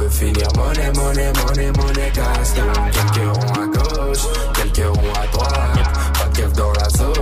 On 0.00 0.02
veut 0.02 0.08
finir 0.08 0.48
monnaie, 0.56 0.90
monnaie, 0.94 1.30
monnaie, 1.32 1.72
monnaie 1.72 2.10
quelques 2.10 3.36
ronds 3.36 3.52
à 3.52 3.66
gauche, 3.66 4.24
quelques 4.54 4.86
ronds 4.86 5.12
à 5.12 5.26
droite. 5.26 5.52
Pas 6.14 6.24
de 6.24 6.36
keuf 6.38 6.52
dans 6.54 6.72
la 6.72 6.88
zone, 6.88 7.14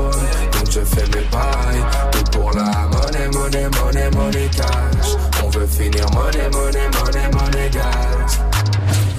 donc 0.52 0.70
je 0.70 0.80
fais 0.80 1.06
mes 1.06 1.26
pailles. 1.26 1.84
Tout 2.12 2.38
pour 2.38 2.52
la 2.52 2.86
monnaie, 2.86 3.28
monnaie, 3.32 3.68
monnaie, 3.68 4.10
monnaie 4.10 4.48
cash. 4.56 5.16
On 5.44 5.48
veut 5.48 5.66
finir 5.66 6.06
monnaie, 6.12 6.48
monnaie, 6.50 6.88
monnaie, 6.88 7.28
monnaie 7.32 7.70
gas. 7.70 8.38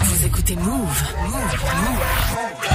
Vous 0.05 0.25
écoutez 0.25 0.55
Move. 0.55 1.03
Move. 1.25 1.59
Move. 1.83 2.69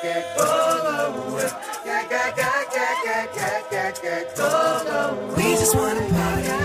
We 0.00 0.57
just 5.70 5.76
wanna 5.76 6.00
party. 6.08 6.57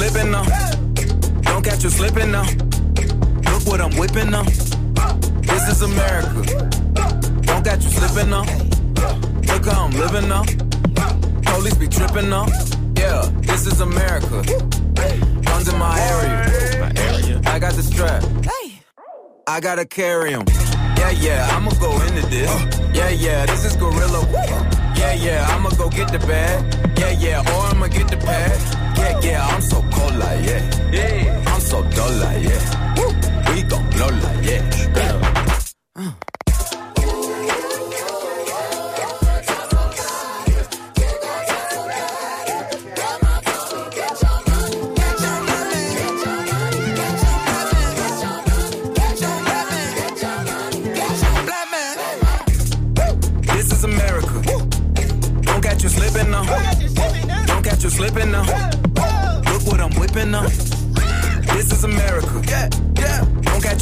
Slipping 0.00 0.30
now. 0.30 0.44
Don't 1.42 1.62
catch 1.62 1.84
you 1.84 1.90
slipping 1.90 2.30
now. 2.30 2.46
Look 3.52 3.66
what 3.66 3.80
I'm 3.82 3.94
whipping 3.98 4.30
now. 4.30 4.44
This 5.42 5.68
is 5.68 5.82
America. 5.82 6.40
Don't 7.42 7.62
catch 7.62 7.84
you 7.84 7.90
slipping 7.90 8.30
now. 8.30 8.44
Look 9.50 9.66
how 9.66 9.84
I'm 9.84 9.92
living 9.92 10.26
now. 10.26 10.44
Police 11.42 11.74
be 11.74 11.86
tripping 11.86 12.30
now. 12.30 12.46
Yeah, 12.96 13.28
this 13.42 13.66
is 13.66 13.82
America. 13.82 14.42
Guns 15.42 15.68
in 15.68 15.78
my 15.78 15.94
area. 16.12 17.42
I 17.44 17.58
got 17.58 17.74
the 17.74 17.82
strap. 17.82 18.24
I 19.46 19.60
gotta 19.60 19.84
carry. 19.84 20.30
Yeah, 20.30 21.10
yeah, 21.10 21.48
I'ma 21.52 21.72
go 21.72 21.92
into 22.06 22.26
this. 22.28 22.50
Yeah, 22.94 23.10
yeah, 23.10 23.44
this 23.44 23.66
is 23.66 23.76
gorilla. 23.76 24.26
Yeah, 24.96 25.12
yeah, 25.12 25.46
I'ma 25.50 25.68
go 25.70 25.90
get 25.90 26.10
the 26.10 26.20
bag. 26.20 26.98
Yeah, 26.98 27.10
yeah, 27.10 27.40
or 27.40 27.66
I'ma 27.66 27.88
get 27.88 28.08
the 28.08 28.16
pad. 28.16 28.79
Yeah, 29.00 29.20
yeah, 29.22 29.46
I'm 29.46 29.62
so 29.62 29.82
cold 29.92 30.16
like 30.16 30.44
yeah. 30.48 30.62
Yeah, 30.92 31.44
I'm 31.46 31.60
so 31.60 31.82
dull 31.96 32.12
like 32.22 32.42
yeah. 32.42 32.94
Woo. 32.96 33.54
We 33.54 33.62
gon' 33.62 33.88
blow 33.90 34.08
like 34.08 34.44
yeah. 34.44 35.29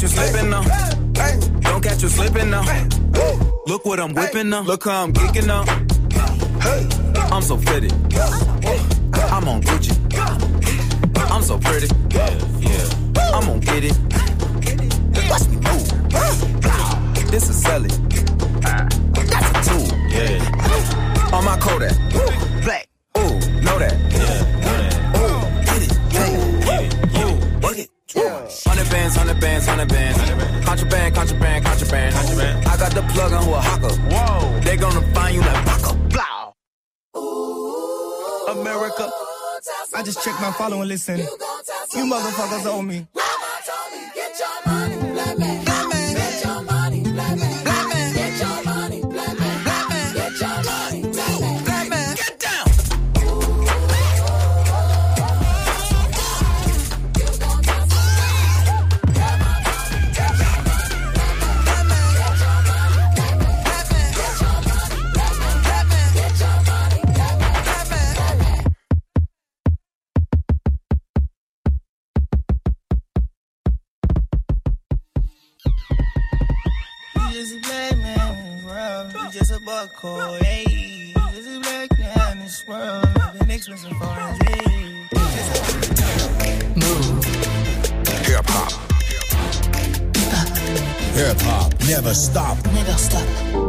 You 0.09 0.17
slipping 0.17 0.49
now. 0.49 0.63
Don't 1.61 1.83
catch 1.83 2.01
you 2.01 2.09
slipping 2.09 2.49
now. 2.49 2.63
Look 3.67 3.85
what 3.85 3.99
I'm 3.99 4.13
whipping 4.13 4.49
now. 4.49 4.61
Look 4.61 4.85
how 4.85 5.03
I'm 5.03 5.13
geeking 5.13 5.47
now. 5.47 5.63
I'm 7.31 7.41
so 7.41 7.57
fitted. 7.57 7.91
I'm 9.31 9.47
on 9.47 9.61
Gucci. 9.61 9.95
I'm 11.31 11.41
so 11.43 11.59
pretty. 11.59 11.87
Yeah, 12.11 12.29
yeah. 12.59 13.33
I'm 13.33 13.45
gonna 13.45 13.59
get 13.59 13.83
it. 13.83 13.97
Watch 15.29 15.47
me 15.49 15.57
move. 15.57 17.31
This 17.31 17.49
is 17.49 17.61
Sally. 17.61 17.89
That's 19.13 19.67
a 19.67 19.69
tool. 19.69 19.97
Yeah. 20.09 21.33
On 21.33 21.45
my 21.45 21.57
Kodak. 21.59 22.48
Hundred 29.79 29.95
bands. 29.95 30.65
Contraband, 30.65 31.15
contraband, 31.15 31.65
contraband. 31.65 32.15
Contraband. 32.15 32.67
I 32.67 32.77
got 32.77 32.91
the 32.91 33.01
plug 33.13 33.33
on 33.33 33.43
who 33.43 33.53
a 33.53 33.61
hawker. 33.61 33.95
Whoa. 34.11 34.59
They 34.61 34.77
gonna 34.77 35.01
find 35.13 35.35
you 35.35 35.41
like 35.41 35.65
Paco. 35.65 35.93
Blow. 36.09 36.53
America. 38.49 39.09
I 39.95 40.03
just 40.03 40.23
checked 40.23 40.41
my 40.41 40.51
follow 40.51 40.81
and 40.81 40.89
listen. 40.89 41.19
You 41.19 42.05
motherfuckers 42.05 42.65
owe 42.65 42.81
me. 42.81 43.07
Mama 43.15 43.59
told 43.65 43.91
me, 43.93 44.09
Get 44.15 44.39
a 79.99 80.07
buck 80.07 80.21
hole. 80.21 80.33
Hey, 80.43 81.13
this 81.33 81.45
is 81.45 81.59
black 81.59 81.99
now 81.99 82.31
in 82.31 82.39
this 82.39 82.67
world. 82.67 83.07
Been 83.39 83.51
expensive 83.51 83.91
for 83.91 84.05
Move. 86.75 87.25
Hip 88.25 88.45
hop. 88.47 88.71
Hip 91.15 91.41
hop 91.41 91.73
never 91.87 92.13
stop. 92.13 92.57
Never 92.73 92.93
stop. 92.93 93.68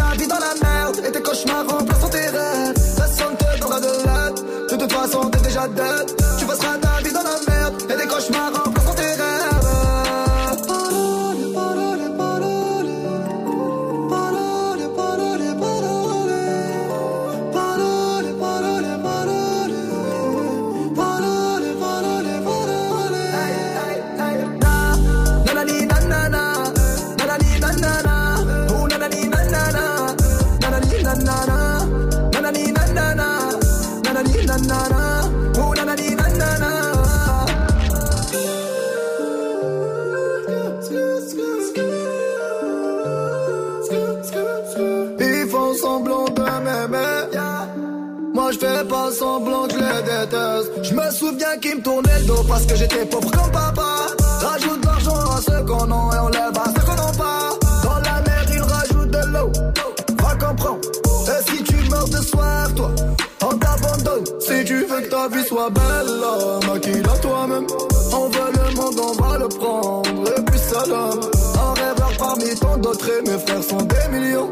façon, 5.67 6.05
t'es 6.05 6.20
fais 48.61 48.85
pas 48.85 49.11
semblant 49.11 49.67
que 49.67 49.73
les 49.73 50.01
déteste. 50.03 50.71
Je 50.83 50.93
me 50.93 51.09
souviens 51.11 51.57
qu'ils 51.59 51.77
me 51.77 51.81
tournaient 51.81 52.19
le 52.19 52.25
dos 52.25 52.43
parce 52.47 52.65
que 52.65 52.75
j'étais 52.75 53.05
pauvre 53.05 53.31
comme 53.31 53.51
papa. 53.51 54.07
Rajoute 54.39 54.81
de 54.81 54.85
l'argent 54.85 55.15
à 55.15 55.41
ceux 55.41 55.65
qu'on 55.65 55.85
a 55.91 56.15
et 56.15 56.19
on 56.19 56.29
lève 56.29 56.57
à 56.63 56.65
ceux 56.73 56.85
qu'on 56.85 56.95
n'a 56.95 57.11
pas. 57.17 57.49
Dans 57.83 57.99
la 58.07 58.21
mer 58.21 58.45
ils 58.53 58.61
rajoutent 58.61 59.09
de 59.09 59.23
l'eau. 59.33 59.51
Va 60.21 60.35
comprendre. 60.35 60.79
Et 61.33 61.49
si 61.49 61.63
tu 61.63 61.75
meurs 61.89 62.07
ce 62.07 62.21
soir, 62.21 62.73
toi, 62.75 62.91
on 63.41 63.57
t'abandonne. 63.57 64.25
Si 64.39 64.63
tu 64.63 64.85
veux 64.85 65.01
que 65.01 65.09
ta 65.09 65.27
vie 65.27 65.43
soit 65.43 65.69
belle, 65.71 66.71
maquille 66.71 67.03
à 67.03 67.17
toi-même. 67.17 67.65
On 68.13 68.29
veut 68.29 68.51
le 68.53 68.75
monde, 68.75 68.99
on 68.99 69.23
va 69.23 69.37
le 69.39 69.47
prendre. 69.47 70.37
Et 70.37 70.41
puis 70.43 70.59
salam. 70.59 71.19
Un 71.55 71.73
rêveur 71.81 72.11
parmi 72.19 72.55
tant 72.59 72.77
d'autres 72.77 73.09
et 73.09 73.21
mes 73.27 73.39
frères 73.39 73.63
sont 73.63 73.81
des 73.81 74.07
millions. 74.11 74.51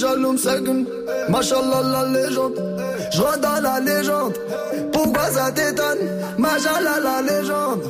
Les 0.00 0.06
jaloux 0.06 0.32
me 0.32 0.38
seguent, 0.38 0.86
machallah 1.28 1.82
la 1.82 2.04
légende. 2.06 2.54
Je 3.12 3.38
dans 3.38 3.60
la 3.60 3.80
légende, 3.80 4.32
pourquoi 4.94 5.24
ça 5.30 5.52
t'étonne? 5.52 5.98
Machallah 6.38 7.00
la 7.04 7.20
légende. 7.20 7.82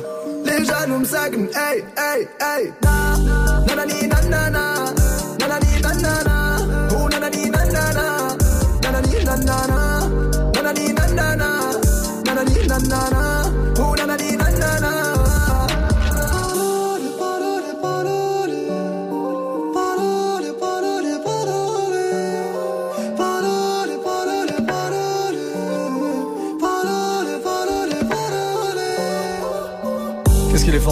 Les 0.43 0.65
jaloux 0.65 0.97
me 0.97 1.05
seguent, 1.05 1.47
hey, 1.55 1.85
hey, 1.95 2.27
hey. 2.41 2.73
Na, 2.83 3.15
nanani 3.65 4.07
nanana, 4.09 4.93
nanani 5.39 5.81
nanana, 5.81 6.35
oh 6.35 6.40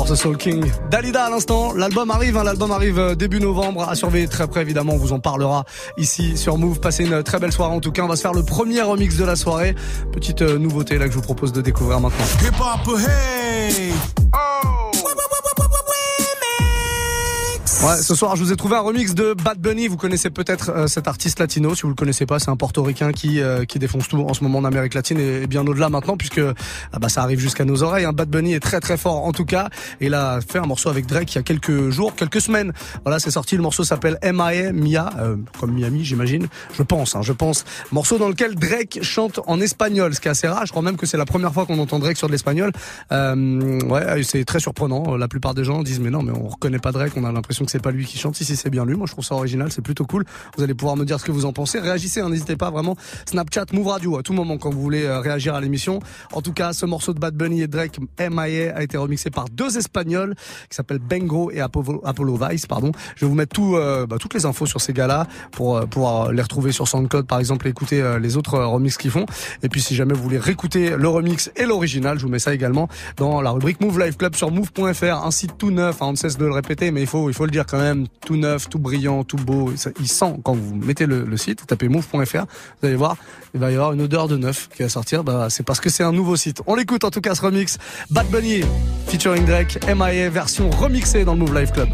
Ce 0.09 0.15
Soul 0.15 0.37
King. 0.37 0.65
Dalida 0.89 1.25
à 1.25 1.29
l'instant, 1.29 1.71
l'album 1.71 2.09
arrive, 2.09 2.35
hein, 2.35 2.43
l'album 2.43 2.71
arrive 2.71 2.97
euh, 2.97 3.13
début 3.13 3.39
novembre, 3.39 3.87
à 3.87 3.93
surveiller 3.93 4.27
très 4.27 4.47
près 4.47 4.63
évidemment, 4.63 4.93
on 4.93 4.97
vous 4.97 5.13
en 5.13 5.19
parlera 5.19 5.65
ici 5.97 6.35
sur 6.35 6.57
Move. 6.57 6.79
Passez 6.79 7.05
une 7.05 7.21
très 7.21 7.37
belle 7.37 7.51
soirée 7.51 7.75
en 7.75 7.79
tout 7.79 7.91
cas, 7.91 8.01
on 8.01 8.07
va 8.07 8.15
se 8.15 8.23
faire 8.23 8.33
le 8.33 8.41
premier 8.41 8.81
remix 8.81 9.17
de 9.17 9.23
la 9.23 9.35
soirée. 9.35 9.75
Petite 10.11 10.41
euh, 10.41 10.57
nouveauté 10.57 10.97
là 10.97 11.05
que 11.05 11.11
je 11.11 11.17
vous 11.17 11.21
propose 11.21 11.53
de 11.53 11.61
découvrir 11.61 11.99
maintenant. 11.99 12.25
Ouais, 17.81 17.95
ce 18.01 18.13
soir, 18.13 18.35
je 18.35 18.43
vous 18.43 18.51
ai 18.51 18.57
trouvé 18.57 18.75
un 18.75 18.81
remix 18.81 19.15
de 19.15 19.33
Bad 19.33 19.57
Bunny. 19.57 19.87
Vous 19.87 19.95
connaissez 19.95 20.29
peut-être 20.29 20.69
euh, 20.69 20.87
cet 20.87 21.07
artiste 21.07 21.39
latino. 21.39 21.73
Si 21.75 21.83
vous 21.83 21.87
le 21.87 21.95
connaissez 21.95 22.25
pas, 22.25 22.37
c'est 22.37 22.49
un 22.49 22.57
portoricain 22.57 23.13
qui 23.13 23.39
euh, 23.39 23.63
qui 23.63 23.79
défonce 23.79 24.09
tout 24.09 24.17
en 24.17 24.33
ce 24.33 24.43
moment 24.43 24.59
en 24.59 24.65
Amérique 24.65 24.93
latine 24.95 25.17
et, 25.17 25.47
bien 25.47 25.65
au-delà 25.65 25.87
maintenant, 25.87 26.17
puisque 26.17 26.41
ah 26.41 26.99
bah 26.99 27.07
ça 27.07 27.23
arrive 27.23 27.39
jusqu'à 27.39 27.63
nos 27.63 27.81
oreilles. 27.81 28.03
Hein. 28.03 28.11
Bad 28.11 28.29
Bunny 28.29 28.53
est 28.53 28.59
très 28.59 28.81
très 28.81 28.97
fort 28.97 29.23
en 29.23 29.31
tout 29.31 29.45
cas. 29.45 29.69
Il 30.01 30.13
a 30.13 30.41
fait 30.41 30.59
un 30.59 30.65
morceau 30.65 30.89
avec 30.89 31.05
Drake 31.05 31.33
il 31.33 31.37
y 31.37 31.39
a 31.39 31.41
quelques 31.41 31.89
jours, 31.89 32.15
quelques 32.15 32.41
semaines. 32.41 32.73
Voilà, 33.05 33.17
c'est 33.17 33.31
sorti. 33.31 33.55
Le 33.55 33.61
morceau 33.61 33.85
s'appelle 33.85 34.17
M.I.A. 34.21 34.73
Mia, 34.73 35.09
euh, 35.17 35.37
comme 35.57 35.71
Miami, 35.71 36.03
j'imagine. 36.03 36.47
Je 36.77 36.83
pense, 36.83 37.15
hein, 37.15 37.21
je 37.21 37.31
pense. 37.31 37.63
Morceau 37.93 38.17
dans 38.17 38.27
lequel 38.27 38.55
Drake 38.55 38.99
chante 39.03 39.39
en 39.47 39.61
espagnol, 39.61 40.13
ce 40.13 40.19
qui 40.19 40.27
est 40.27 40.31
assez 40.31 40.49
rare. 40.49 40.65
Je 40.65 40.71
crois 40.71 40.83
même 40.83 40.97
que 40.97 41.05
c'est 41.05 41.17
la 41.17 41.25
première 41.25 41.53
fois 41.53 41.65
qu'on 41.65 41.79
entend 41.79 41.99
Drake 41.99 42.17
sur 42.17 42.27
de 42.27 42.33
l'espagnol. 42.33 42.73
Euh, 43.13 43.79
ouais, 43.83 44.21
c'est 44.23 44.43
très 44.43 44.59
surprenant. 44.59 45.15
La 45.15 45.29
plupart 45.29 45.53
des 45.53 45.63
gens 45.63 45.81
disent 45.81 46.01
mais 46.01 46.09
non, 46.09 46.23
mais 46.23 46.33
on 46.33 46.49
reconnaît 46.49 46.79
pas 46.79 46.91
Drake. 46.91 47.13
On 47.15 47.23
a 47.23 47.31
l'impression 47.31 47.68
c'est 47.69 47.81
pas 47.81 47.91
lui 47.91 48.05
qui 48.05 48.17
chante. 48.17 48.35
Si, 48.35 48.45
si, 48.45 48.55
c'est 48.55 48.69
bien 48.69 48.85
lui. 48.85 48.95
Moi, 48.95 49.07
je 49.07 49.13
trouve 49.13 49.23
ça 49.23 49.35
original. 49.35 49.71
C'est 49.71 49.81
plutôt 49.81 50.05
cool. 50.05 50.25
Vous 50.57 50.63
allez 50.63 50.73
pouvoir 50.73 50.97
me 50.97 51.05
dire 51.05 51.19
ce 51.19 51.25
que 51.25 51.31
vous 51.31 51.45
en 51.45 51.53
pensez. 51.53 51.79
Réagissez, 51.79 52.21
hein, 52.21 52.29
n'hésitez 52.29 52.55
pas 52.55 52.69
vraiment. 52.69 52.95
Snapchat, 53.25 53.65
Move 53.73 53.87
Radio, 53.87 54.17
à 54.17 54.23
tout 54.23 54.33
moment 54.33 54.57
quand 54.57 54.69
vous 54.69 54.81
voulez 54.81 55.03
euh, 55.03 55.19
réagir 55.19 55.55
à 55.55 55.61
l'émission. 55.61 55.99
En 56.33 56.41
tout 56.41 56.53
cas, 56.53 56.73
ce 56.73 56.85
morceau 56.85 57.13
de 57.13 57.19
Bad 57.19 57.35
Bunny 57.35 57.61
et 57.61 57.67
Drake, 57.67 57.99
M.I.A. 58.17 58.75
a 58.75 58.83
été 58.83 58.97
remixé 58.97 59.29
par 59.29 59.45
deux 59.49 59.77
Espagnols 59.77 60.35
qui 60.69 60.75
s'appellent 60.75 60.99
Bengo 60.99 61.51
et 61.51 61.61
Apollo, 61.61 62.39
Vice, 62.49 62.65
pardon. 62.65 62.91
Je 63.15 63.25
vais 63.25 63.29
vous 63.29 63.35
mettre 63.35 63.53
tout, 63.53 63.75
euh, 63.75 64.05
bah, 64.05 64.17
toutes 64.19 64.33
les 64.33 64.45
infos 64.45 64.65
sur 64.65 64.81
ces 64.81 64.93
gars-là 64.93 65.27
pour 65.51 65.77
euh, 65.77 65.85
pouvoir 65.85 66.31
les 66.31 66.41
retrouver 66.41 66.71
sur 66.71 66.87
SoundCloud, 66.87 67.27
par 67.27 67.39
exemple, 67.39 67.67
et 67.67 67.69
écouter 67.69 68.17
les 68.19 68.37
autres 68.37 68.57
remixes 68.57 68.97
qu'ils 68.97 69.11
font. 69.11 69.25
Et 69.63 69.69
puis, 69.69 69.81
si 69.81 69.95
jamais 69.95 70.13
vous 70.13 70.23
voulez 70.23 70.37
réécouter 70.37 70.95
le 70.97 71.07
remix 71.07 71.51
et 71.55 71.65
l'original, 71.65 72.17
je 72.17 72.23
vous 72.23 72.31
mets 72.31 72.39
ça 72.39 72.53
également 72.53 72.87
dans 73.17 73.41
la 73.41 73.51
rubrique 73.51 73.81
Move 73.81 73.99
Live 73.99 74.17
Club 74.17 74.35
sur 74.35 74.51
move.fr, 74.51 75.25
un 75.25 75.31
site 75.31 75.57
tout 75.57 75.71
neuf. 75.71 76.01
Hein, 76.01 76.07
on 76.07 76.11
ne 76.11 76.17
cesse 76.17 76.37
de 76.37 76.45
le 76.45 76.53
répéter, 76.53 76.91
mais 76.91 77.01
il 77.01 77.07
faut, 77.07 77.29
il 77.29 77.33
faut 77.33 77.45
le 77.45 77.51
dire 77.51 77.58
dire 77.59 77.65
quand 77.65 77.79
même, 77.79 78.07
tout 78.25 78.37
neuf, 78.37 78.69
tout 78.69 78.79
brillant, 78.79 79.23
tout 79.23 79.37
beau. 79.37 79.71
Il 79.99 80.07
sent, 80.07 80.35
quand 80.43 80.55
vous 80.55 80.75
mettez 80.75 81.05
le, 81.05 81.37
site, 81.37 81.59
vous 81.59 81.65
tapez 81.65 81.89
move.fr, 81.89 82.17
vous 82.21 82.87
allez 82.87 82.95
voir, 82.95 83.17
il 83.53 83.59
va 83.59 83.71
y 83.71 83.73
avoir 83.73 83.93
une 83.93 84.01
odeur 84.01 84.27
de 84.27 84.37
neuf 84.37 84.69
qui 84.75 84.83
va 84.83 84.89
sortir. 84.89 85.23
Bah, 85.23 85.47
c'est 85.49 85.63
parce 85.63 85.79
que 85.79 85.89
c'est 85.89 86.03
un 86.03 86.11
nouveau 86.11 86.35
site. 86.35 86.61
On 86.67 86.75
l'écoute 86.75 87.03
en 87.03 87.11
tout 87.11 87.21
cas 87.21 87.35
ce 87.35 87.41
remix. 87.41 87.77
Bad 88.09 88.27
Bunny 88.27 88.61
featuring 89.07 89.45
Drake, 89.45 89.79
MIA 89.87 90.29
version 90.29 90.69
remixée 90.69 91.25
dans 91.25 91.33
le 91.33 91.39
Move 91.39 91.59
Life 91.59 91.71
Club. 91.73 91.89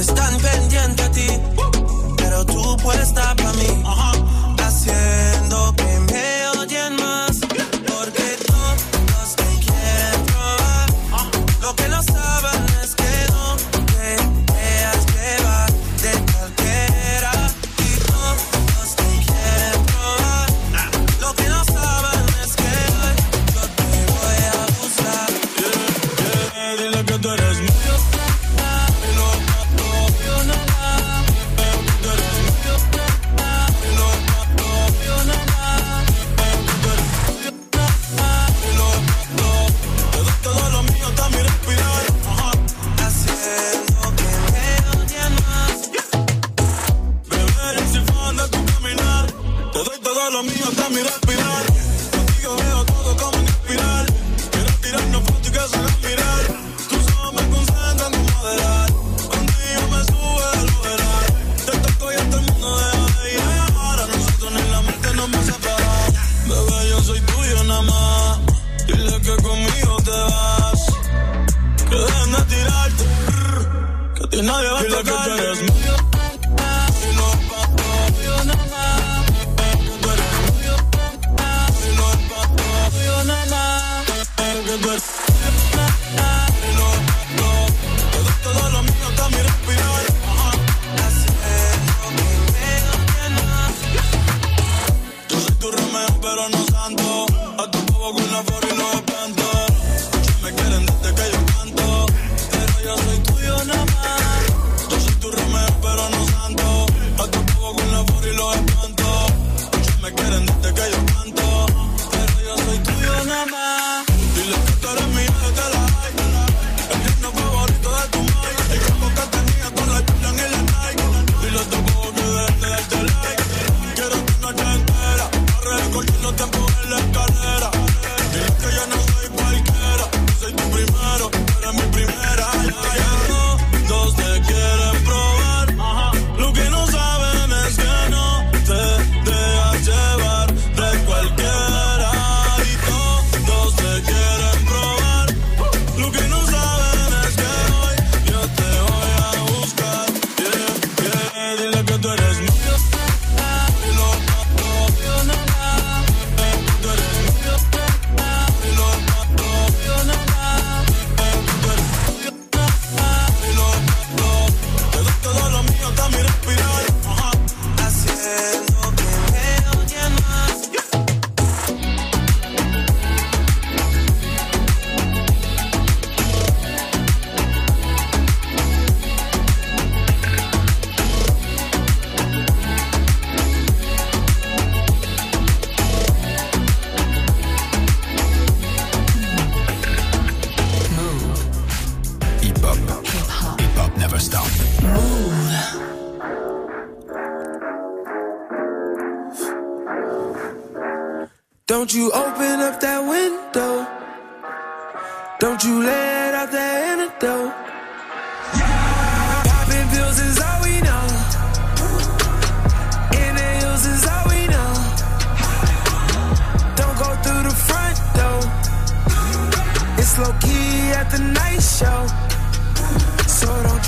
están 0.00 0.34
pendientes 0.38 1.04
a 1.04 1.10
ti, 1.10 1.26
pero 2.16 2.46
tú 2.46 2.76
puedes 2.82 3.08
estar 3.08 3.36
para 3.36 3.52
mí, 3.52 3.66
haciendo 3.84 4.09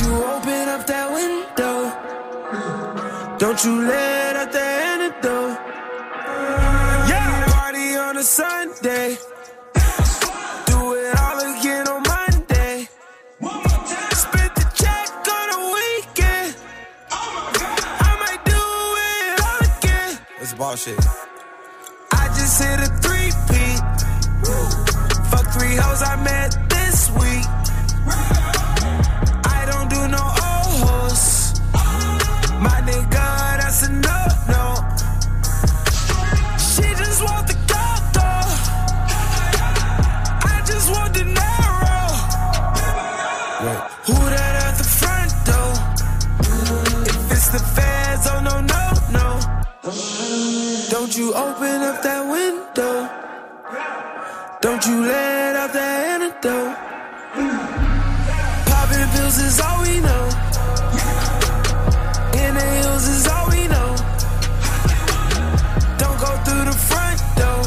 you 0.02 0.12
open 0.34 0.68
up 0.68 0.86
that 0.86 1.08
window. 1.18 1.76
Don't 3.38 3.64
you 3.64 3.80
let 3.88 4.36
out 4.36 4.52
that 4.52 4.82
a 8.22 8.24
Sunday. 8.24 9.18
Do 10.66 10.94
it 10.94 11.18
all 11.18 11.38
again 11.52 11.88
on 11.88 12.02
Monday. 12.14 12.88
Spit 14.22 14.54
the 14.54 14.66
check 14.80 15.08
on 15.38 15.48
a 15.56 15.60
weekend. 15.74 16.54
I 17.10 18.12
might 18.22 18.42
do 18.44 18.62
it 19.10 19.40
all 19.46 19.62
again. 19.78 20.18
It's 20.40 20.54
bullshit. 20.54 21.21
You 51.22 51.32
open 51.35 51.82
up 51.82 52.02
that 52.02 52.22
window. 52.35 52.94
Don't 54.61 54.85
you 54.88 55.02
let 55.02 55.54
out 55.54 55.72
the 55.72 55.88
antidote. 56.12 56.74
Popping 58.66 59.08
pills 59.14 59.38
is 59.38 59.61
all 59.61 59.78
we 59.87 60.00
know. 60.08 60.24
In 62.42 62.50
the 62.58 62.66
hills 62.76 63.06
is 63.14 63.24
all 63.35 63.46
we 63.54 63.62
know. 63.74 63.90
Don't 66.02 66.18
go 66.26 66.32
through 66.44 66.64
the 66.70 66.78
front 66.90 67.20
door. 67.40 67.62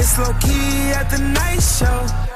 It's 0.00 0.14
low 0.20 0.32
key 0.40 0.92
at 1.00 1.06
the 1.10 1.20
night 1.38 1.60
show. 1.60 2.29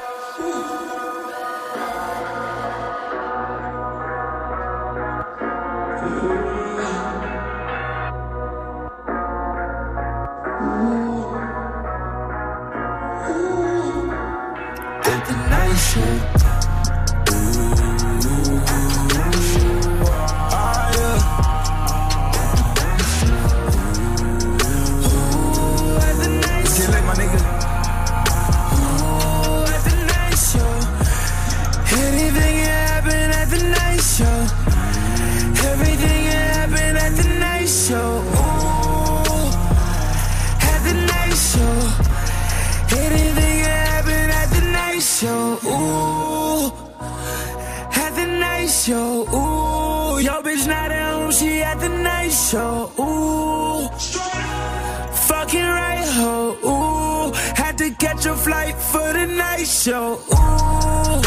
Flight 58.45 58.75
for 58.75 59.11
the 59.11 59.25
night 59.25 59.65
show. 59.65 60.19
Ooh, 60.29 61.21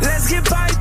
let's 0.00 0.30
get 0.30 0.42
piped 0.46 0.73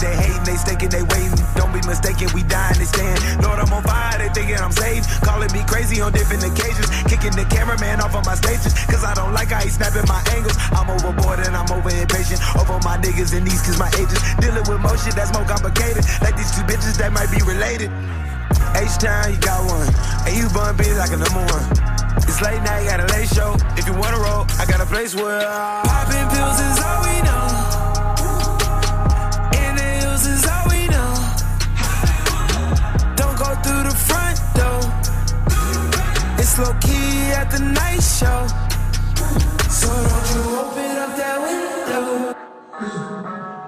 They 0.00 0.16
hating, 0.16 0.44
they 0.48 0.56
staking, 0.56 0.88
they 0.88 1.04
waiting. 1.04 1.36
Don't 1.60 1.72
be 1.76 1.84
mistaken, 1.84 2.32
we 2.32 2.42
dying, 2.48 2.80
they 2.80 2.88
stand. 2.88 3.20
Lord, 3.44 3.60
I'm 3.60 3.68
on 3.68 3.84
fire, 3.84 4.16
they 4.16 4.32
thinking 4.32 4.56
I'm 4.56 4.72
safe. 4.72 5.04
Calling 5.20 5.52
me 5.52 5.60
crazy 5.68 6.00
on 6.00 6.12
different 6.12 6.40
occasions. 6.40 6.88
Kicking 7.04 7.36
the 7.36 7.44
cameraman 7.52 8.00
off 8.00 8.16
of 8.16 8.24
my 8.24 8.34
stages. 8.34 8.72
Cause 8.88 9.04
I 9.04 9.12
don't 9.12 9.36
like 9.36 9.52
how 9.52 9.60
he 9.60 9.68
snapping 9.68 10.08
my 10.08 10.24
angles. 10.32 10.56
I'm 10.72 10.88
overboard 10.88 11.44
and 11.44 11.52
I'm 11.52 11.68
over 11.68 11.92
impatient. 11.92 12.40
Over 12.56 12.80
my 12.80 12.96
niggas 12.96 13.36
and 13.36 13.44
these 13.44 13.60
cause 13.60 13.78
my 13.78 13.92
ages. 14.00 14.20
Dealing 14.40 14.64
with 14.64 14.80
more 14.80 14.96
shit 14.96 15.12
that's 15.12 15.32
more 15.36 15.44
complicated. 15.44 16.00
Like 16.24 16.36
these 16.36 16.48
two 16.56 16.64
bitches 16.64 16.96
that 16.96 17.12
might 17.12 17.28
be 17.28 17.44
related. 17.44 17.92
H-Town, 18.72 19.28
you 19.28 19.38
got 19.44 19.60
one. 19.68 19.84
And 20.24 20.32
you 20.32 20.48
bun 20.56 20.80
be 20.80 20.88
like 20.96 21.12
a 21.12 21.20
number 21.20 21.44
one. 21.44 21.64
It's 22.24 22.40
late 22.40 22.62
night, 22.64 22.88
got 22.88 23.04
a 23.04 23.08
late 23.12 23.28
show. 23.28 23.52
If 23.76 23.84
you 23.84 23.92
wanna 23.92 24.18
roll, 24.18 24.48
I 24.56 24.64
got 24.64 24.80
a 24.80 24.86
place 24.86 25.14
where 25.14 25.44
Popping 25.84 26.28
pills 26.32 26.56
is 26.56 26.80
all 26.80 27.04
we 27.04 27.20
know. 27.20 27.49
Low 36.60 36.74
key 36.80 37.32
at 37.40 37.50
the 37.50 37.58
night 37.58 38.02
show. 38.02 38.40
So 39.68 39.88
don't 40.10 40.28
you 40.34 40.42
open 40.60 40.92
up 41.04 41.12
that 41.20 41.36
window. 41.46 42.06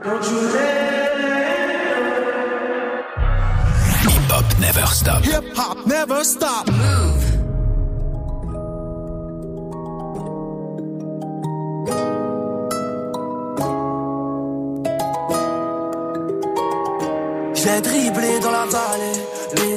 Don't 0.05 0.25
you 0.31 0.41
let 0.55 0.83
Hip 4.03 4.31
hop 4.31 4.59
never 4.59 4.87
stop. 4.87 5.23
Hip 5.25 5.45
hop 5.55 5.87
never 5.87 6.25
stop. 6.25 6.67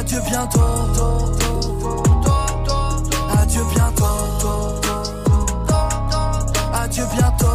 Adieu 0.00 0.18
bientôt. 0.26 0.60
Adieu 3.38 3.60
bientôt. 3.74 4.04
Adieu 6.72 7.04
bientôt. 7.14 7.46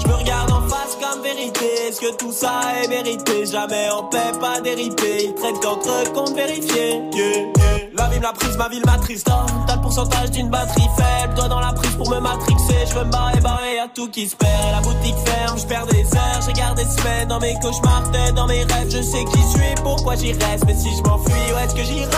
Je 0.00 0.08
me 0.08 0.14
regarde 0.14 0.50
en 0.50 0.62
face 0.62 0.98
comme 1.00 1.22
vérité. 1.22 1.66
Est-ce 1.86 2.00
que 2.00 2.16
tout 2.16 2.32
ça 2.32 2.62
est 2.82 2.88
mérité? 2.88 3.46
Jamais 3.46 3.88
en 3.90 4.02
paix, 4.08 4.32
pas 4.40 4.60
dérité. 4.60 5.26
Ils 5.26 5.34
traitent 5.34 5.60
qu'entre 5.62 6.12
comptes 6.12 6.34
vérifiés. 6.34 7.00
Yeah, 7.12 7.52
yeah. 7.56 7.85
La 8.22 8.32
prise, 8.32 8.56
ma 8.56 8.68
ville 8.68 8.84
m'attriste. 8.84 9.28
T'as 9.68 9.76
le 9.76 9.80
pourcentage 9.82 10.32
d'une 10.32 10.48
batterie 10.48 10.88
faible. 10.96 11.34
Toi 11.36 11.46
dans 11.46 11.60
la 11.60 11.72
prise 11.72 11.94
pour 11.94 12.10
me 12.10 12.18
matrixer. 12.18 12.86
Je 12.88 12.94
veux 12.94 13.04
me 13.04 13.10
barrer, 13.10 13.40
barrer, 13.40 13.76
y'a 13.76 13.86
tout 13.94 14.08
qui 14.08 14.26
se 14.28 14.34
perd. 14.34 14.72
La 14.72 14.80
boutique 14.80 15.14
ferme, 15.24 15.56
je 15.56 15.64
perds 15.64 15.86
des 15.86 16.02
heures. 16.02 16.40
J'ai 16.44 16.52
gardé 16.52 16.82
semaines 16.82 17.28
dans 17.28 17.38
mes 17.38 17.54
cauchemars, 17.60 18.10
tête 18.10 18.34
dans 18.34 18.48
mes 18.48 18.64
rêves. 18.64 18.90
Je 18.90 19.00
sais 19.00 19.24
qui 19.26 19.42
suis, 19.44 19.74
pourquoi 19.84 20.16
j'y 20.16 20.32
reste. 20.32 20.64
Mais 20.66 20.74
si 20.74 20.88
je 20.96 21.02
m'enfuis, 21.08 21.32
où 21.54 21.58
est-ce 21.58 21.74
que 21.76 21.84
j'irai? 21.84 22.10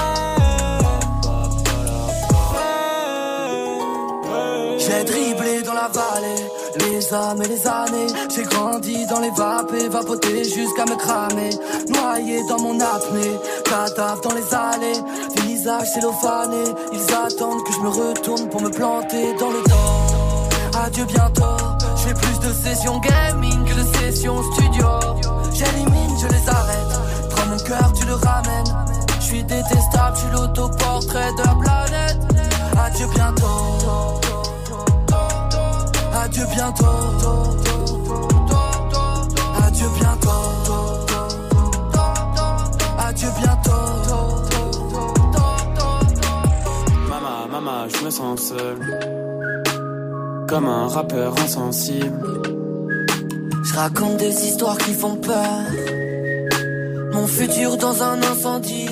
J'ai 4.78 5.04
dribblé 5.04 5.62
dans 5.64 5.74
la 5.74 5.88
vallée, 5.88 6.46
les 6.78 7.12
âmes 7.12 7.42
et 7.42 7.48
les 7.48 7.66
années. 7.66 8.06
J'ai 8.34 8.44
grandi 8.44 9.06
dans 9.06 9.20
les 9.20 9.30
vapes 9.30 9.74
et 9.78 9.88
vapoté 9.88 10.44
jusqu'à 10.44 10.86
me 10.86 10.96
cramer. 10.96 11.50
Noyé 11.88 12.40
dans 12.48 12.60
mon 12.62 12.80
apnée, 12.80 13.36
cadavre 13.64 14.22
dans 14.22 14.32
les 14.32 14.54
allées. 14.54 15.02
Visage 15.58 15.88
cellophané, 15.88 16.72
ils 16.92 17.14
attendent 17.14 17.64
que 17.64 17.72
je 17.72 17.80
me 17.80 17.88
retourne 17.88 18.48
pour 18.48 18.62
me 18.62 18.70
planter 18.70 19.34
dans 19.40 19.50
le 19.50 19.60
dos. 19.64 20.78
Adieu 20.78 21.04
bientôt, 21.04 21.56
je 21.96 22.02
fais 22.02 22.14
plus 22.14 22.38
de 22.38 22.52
sessions 22.52 23.00
gaming 23.00 23.64
que 23.64 23.74
de 23.74 23.84
sessions 23.96 24.40
studio. 24.52 24.86
J'élimine, 25.52 26.16
je 26.20 26.28
les 26.28 26.48
arrête. 26.48 27.30
Prends 27.30 27.46
mon 27.46 27.56
cœur, 27.56 27.92
tu 27.92 28.06
le 28.06 28.14
ramènes. 28.14 28.72
Je 29.18 29.24
suis 29.24 29.42
détestable, 29.42 30.14
je 30.14 30.20
suis 30.20 30.30
l'autoportrait 30.30 31.32
de 31.32 31.42
la 31.42 31.54
planète. 31.56 32.18
Adieu 32.78 33.06
bientôt. 33.08 34.20
Adieu 36.22 36.46
bientôt. 36.54 36.84
Adieu 39.66 39.88
bientôt. 39.98 40.30
Adieu 43.00 43.28
bientôt. 43.40 43.87
Je 47.88 48.04
me 48.04 48.10
sens 48.10 48.40
seul. 48.48 48.78
comme 50.48 50.66
un 50.66 50.88
rappeur 50.88 51.38
insensible. 51.40 52.40
Je 53.64 53.74
raconte 53.74 54.16
des 54.16 54.46
histoires 54.46 54.78
qui 54.78 54.94
font 54.94 55.16
peur. 55.16 55.60
Mon 57.12 57.26
futur 57.26 57.76
dans 57.76 58.02
un 58.02 58.22
incendie. 58.22 58.88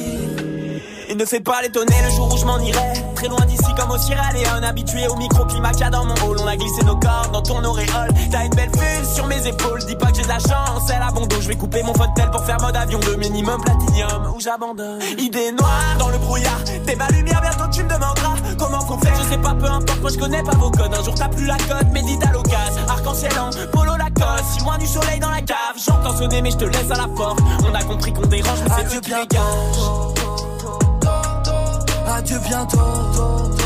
Il 1.08 1.16
ne 1.16 1.24
fait 1.24 1.40
pas 1.40 1.62
l'étonner 1.62 1.96
le 2.04 2.10
jour 2.10 2.32
où 2.32 2.36
je 2.36 2.44
m'en 2.44 2.58
irai. 2.58 2.92
Très 3.14 3.28
loin 3.28 3.44
d'ici 3.46 3.65
comme 3.76 3.90
au 3.90 3.98
Sierra 3.98 4.24
un 4.54 4.62
habitué 4.62 5.06
au 5.08 5.16
microclimat 5.16 5.72
qu'il 5.72 5.80
y 5.80 5.84
a 5.84 5.90
dans 5.90 6.04
mon 6.04 6.14
hall. 6.14 6.38
On 6.40 6.46
a 6.46 6.56
glissé 6.56 6.82
nos 6.84 6.96
corps 6.96 7.28
dans 7.32 7.42
ton 7.42 7.62
auréole. 7.64 8.10
T'as 8.30 8.44
une 8.44 8.54
belle 8.54 8.70
fule 8.70 9.06
sur 9.06 9.26
mes 9.26 9.46
épaules. 9.46 9.84
Dis 9.86 9.96
pas 9.96 10.10
que 10.10 10.16
j'ai 10.16 10.22
de 10.22 10.28
la 10.28 10.38
chance, 10.38 10.82
c'est 10.86 10.98
la 10.98 11.10
bondo. 11.10 11.36
Je 11.40 11.48
vais 11.48 11.56
couper 11.56 11.82
mon 11.82 11.92
tel 11.92 12.30
pour 12.30 12.44
faire 12.44 12.60
mode 12.60 12.76
avion 12.76 12.98
de 12.98 13.14
minimum 13.16 13.60
platinium. 13.60 14.32
Ou 14.34 14.40
j'abandonne? 14.40 15.00
Idée 15.18 15.52
noire 15.52 15.96
dans 15.98 16.08
le 16.08 16.18
brouillard. 16.18 16.60
T'es 16.86 16.96
ma 16.96 17.08
lumière, 17.08 17.40
bientôt 17.40 17.70
tu 17.70 17.82
me 17.82 17.88
demanderas 17.88 18.34
comment 18.58 18.78
qu'on 18.78 18.98
fait. 18.98 19.12
Je 19.22 19.30
sais 19.30 19.38
pas, 19.38 19.54
peu 19.54 19.66
importe, 19.66 20.00
moi 20.00 20.10
je 20.10 20.18
connais 20.18 20.42
pas 20.42 20.56
vos 20.56 20.70
codes. 20.70 20.94
Un 20.94 21.02
jour 21.04 21.14
t'as 21.14 21.28
plus 21.28 21.46
la 21.46 21.56
cote, 21.56 21.90
médite 21.92 22.24
à 22.24 22.32
l'occasion. 22.32 22.82
Arc-en-ciel 22.88 23.32
polo 23.72 23.92
Lacoste. 23.96 24.44
Six 24.52 24.64
mois 24.64 24.78
du 24.78 24.86
soleil 24.86 25.20
dans 25.20 25.30
la 25.30 25.42
cave. 25.42 25.76
J'entends 25.84 26.16
sonner, 26.16 26.42
mais 26.42 26.50
je 26.50 26.56
te 26.56 26.64
laisse 26.64 26.90
à 26.90 26.96
la 26.96 27.08
porte. 27.08 27.40
On 27.68 27.74
a 27.74 27.82
compris 27.82 28.12
qu'on 28.12 28.26
dérange, 28.26 28.58
mais 28.64 28.70
c'est 28.78 28.88
Dieu 28.88 29.00
qui 29.00 29.38
Adieu 32.08 32.38
bientôt. 32.38 33.65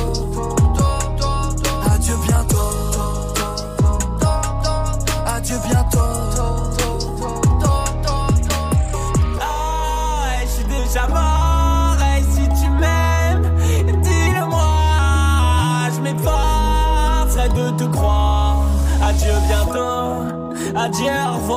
Bientôt. 20.91 21.50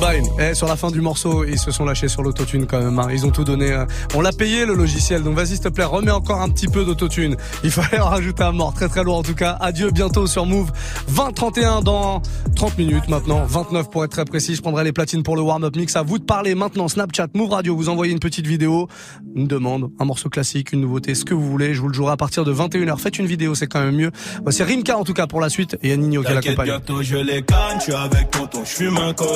Columbine. 0.00 0.30
Eh, 0.38 0.54
sur 0.54 0.66
la 0.66 0.76
fin 0.76 0.90
du 0.90 1.00
morceau, 1.00 1.44
ils 1.44 1.58
se 1.58 1.70
sont 1.70 1.84
lâchés 1.84 2.08
sur 2.08 2.22
l'autotune 2.22 2.66
quand 2.66 2.80
même. 2.80 2.98
Hein. 2.98 3.08
Ils 3.12 3.26
ont 3.26 3.30
tout 3.30 3.44
donné. 3.44 3.72
Hein. 3.72 3.86
On 4.14 4.20
l'a 4.20 4.32
payé 4.32 4.66
le 4.66 4.74
logiciel. 4.74 5.22
Donc 5.22 5.34
vas-y, 5.36 5.48
s'il 5.48 5.60
te 5.60 5.68
plaît, 5.68 5.84
remets 5.84 6.10
encore 6.10 6.40
un 6.40 6.48
petit 6.48 6.68
peu 6.68 6.84
d'autotune. 6.84 7.36
Il 7.62 7.70
fallait 7.70 8.00
en 8.00 8.08
rajouter 8.08 8.42
un 8.42 8.52
mort. 8.52 8.74
Très 8.74 8.88
très 8.88 9.04
lourd 9.04 9.18
en 9.18 9.22
tout 9.22 9.34
cas. 9.34 9.56
Adieu 9.60 9.90
bientôt 9.90 10.26
sur 10.26 10.46
Move. 10.46 10.70
20-31 11.12 11.82
dans 11.82 12.22
30 12.56 12.78
minutes 12.78 13.08
maintenant. 13.08 13.44
29 13.44 13.90
pour 13.90 14.04
être 14.04 14.10
très 14.10 14.24
précis. 14.24 14.54
Je 14.54 14.62
prendrai 14.62 14.84
les 14.84 14.92
platines 14.92 15.22
pour 15.22 15.36
le 15.36 15.42
warm-up 15.42 15.76
mix. 15.76 15.96
À 15.96 16.02
vous 16.02 16.18
de 16.18 16.24
parler 16.24 16.54
maintenant. 16.54 16.88
Snapchat, 16.88 17.28
Move 17.34 17.50
Radio. 17.50 17.76
Vous 17.76 17.88
envoyez 17.88 18.12
une 18.12 18.20
petite 18.20 18.46
vidéo, 18.46 18.88
une 19.34 19.46
demande, 19.46 19.90
un 19.98 20.04
morceau 20.04 20.28
classique, 20.28 20.72
une 20.72 20.80
nouveauté, 20.80 21.14
ce 21.14 21.24
que 21.24 21.34
vous 21.34 21.48
voulez. 21.48 21.74
Je 21.74 21.80
vous 21.80 21.88
le 21.88 21.94
jouerai 21.94 22.12
à 22.12 22.16
partir 22.16 22.44
de 22.44 22.52
21h. 22.52 22.98
Faites 22.98 23.18
une 23.18 23.26
vidéo, 23.26 23.54
c'est 23.54 23.66
quand 23.66 23.80
même 23.80 23.96
mieux. 23.96 24.10
C'est 24.50 24.64
Rimka 24.64 24.96
en 24.96 25.04
tout 25.04 25.14
cas 25.14 25.26
pour 25.26 25.40
la 25.40 25.48
suite 25.48 25.76
et 25.82 25.96
Nino 25.96 26.22
qui 26.22 26.32
l'accompagne. 26.32 26.66
bientôt 26.66 27.02
je 27.02 27.16
les 27.16 27.42
canne. 27.42 27.78
Tu 27.84 27.92
avec 27.92 28.30
tonton, 28.30 28.60
je 28.64 28.70
fume 28.70 28.96
un 28.98 29.12
col. 29.12 29.28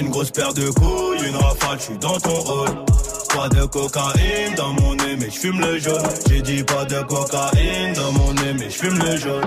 Une 0.00 0.10
grosse 0.10 0.30
paire 0.30 0.52
de 0.54 0.68
couilles, 0.70 1.26
une 1.26 1.36
rafale, 1.36 1.78
je 1.78 1.84
suis 1.84 1.98
dans 1.98 2.18
ton 2.18 2.34
rôle. 2.34 2.68
Pas 3.34 3.48
de 3.48 3.64
cocaïne 3.64 4.54
dans 4.56 4.72
mon 4.74 4.94
nez, 4.94 5.16
mais 5.18 5.30
je 5.30 5.38
fume 5.38 5.60
le 5.60 5.78
jaune. 5.78 6.02
J'ai 6.28 6.42
dit 6.42 6.62
pas 6.62 6.84
de 6.84 7.00
cocaïne 7.02 7.92
dans 7.94 8.12
mon 8.12 8.32
nez, 8.34 8.52
mais 8.58 8.70
je 8.70 8.76
fume 8.76 8.98
le 8.98 9.16
jaune. 9.16 9.44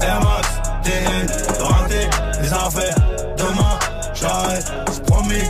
Air 0.00 0.20
Max, 0.20 0.48
TN, 0.82 1.62
rentré, 1.62 2.08
les 2.42 2.52
affaires. 2.52 2.96
Demain, 3.36 3.78
j'arrête, 4.14 4.72
c'est 4.90 5.04
promis. 5.04 5.46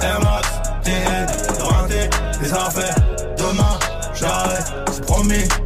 Air 0.00 0.20
Max, 0.20 0.48
TN, 0.84 1.26
rentré, 1.60 2.10
les 2.40 2.52
affaires. 2.52 2.96
Demain, 3.36 3.78
j'arrête, 4.14 4.66
c'est 4.92 5.04
promis. 5.04 5.65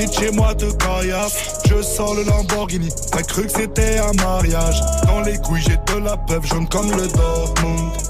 petites 0.00 0.18
chez 0.18 0.30
moi 0.32 0.54
de 0.54 0.70
caillasse, 0.72 1.60
je 1.68 1.82
sors 1.82 2.14
le 2.14 2.24
Lamborghini, 2.24 2.88
t'as 3.10 3.22
cru 3.22 3.44
que 3.44 3.52
c'était 3.52 3.98
un 3.98 4.12
mariage, 4.22 4.80
dans 5.06 5.20
les 5.20 5.36
couilles 5.38 5.62
j'ai 5.62 5.76
de 5.76 6.04
la 6.04 6.16
peuple 6.16 6.46
jaune 6.46 6.68
comme 6.68 6.90
le 6.90 7.06
Dortmund, 7.08 7.89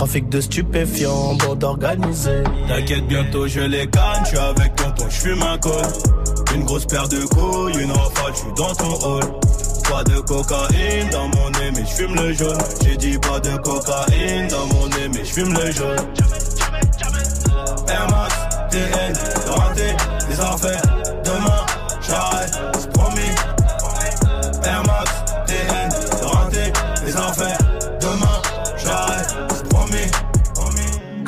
Trafic 0.00 0.30
de 0.30 0.40
stupéfiants, 0.40 1.34
bande 1.34 1.62
organisée. 1.62 2.42
T'inquiète, 2.66 3.06
bientôt 3.06 3.46
je 3.46 3.60
les 3.60 3.86
gagne, 3.86 4.24
suis 4.24 4.38
avec 4.38 4.74
tonton, 4.74 5.04
je 5.10 5.14
fume 5.14 5.42
un 5.42 5.58
col. 5.58 5.74
Une 6.54 6.64
grosse 6.64 6.86
paire 6.86 7.06
de 7.06 7.18
couilles, 7.26 7.82
une 7.82 7.92
rafale, 7.92 8.32
je 8.32 8.38
suis 8.38 8.52
dans 8.56 8.74
ton 8.76 8.94
hall. 9.06 9.24
Pas 9.90 10.02
de 10.04 10.20
cocaïne 10.20 11.10
dans 11.12 11.28
mon 11.28 11.50
nez, 11.50 11.70
mais 11.74 11.84
je 11.84 11.92
fume 12.02 12.14
le 12.14 12.32
jaune. 12.32 12.56
J'ai 12.82 12.96
dit 12.96 13.18
pas 13.18 13.40
de 13.40 13.54
cocaïne 13.58 14.48
dans 14.48 14.66
mon 14.74 14.86
nez, 14.86 15.08
mais 15.12 15.22
je 15.22 15.32
fume 15.34 15.52
le 15.52 15.70
jaune. 15.70 15.98
Air 17.86 18.06
Max, 18.08 18.34
TN, 18.70 19.12
les 20.30 20.40
affaires. 20.40 20.99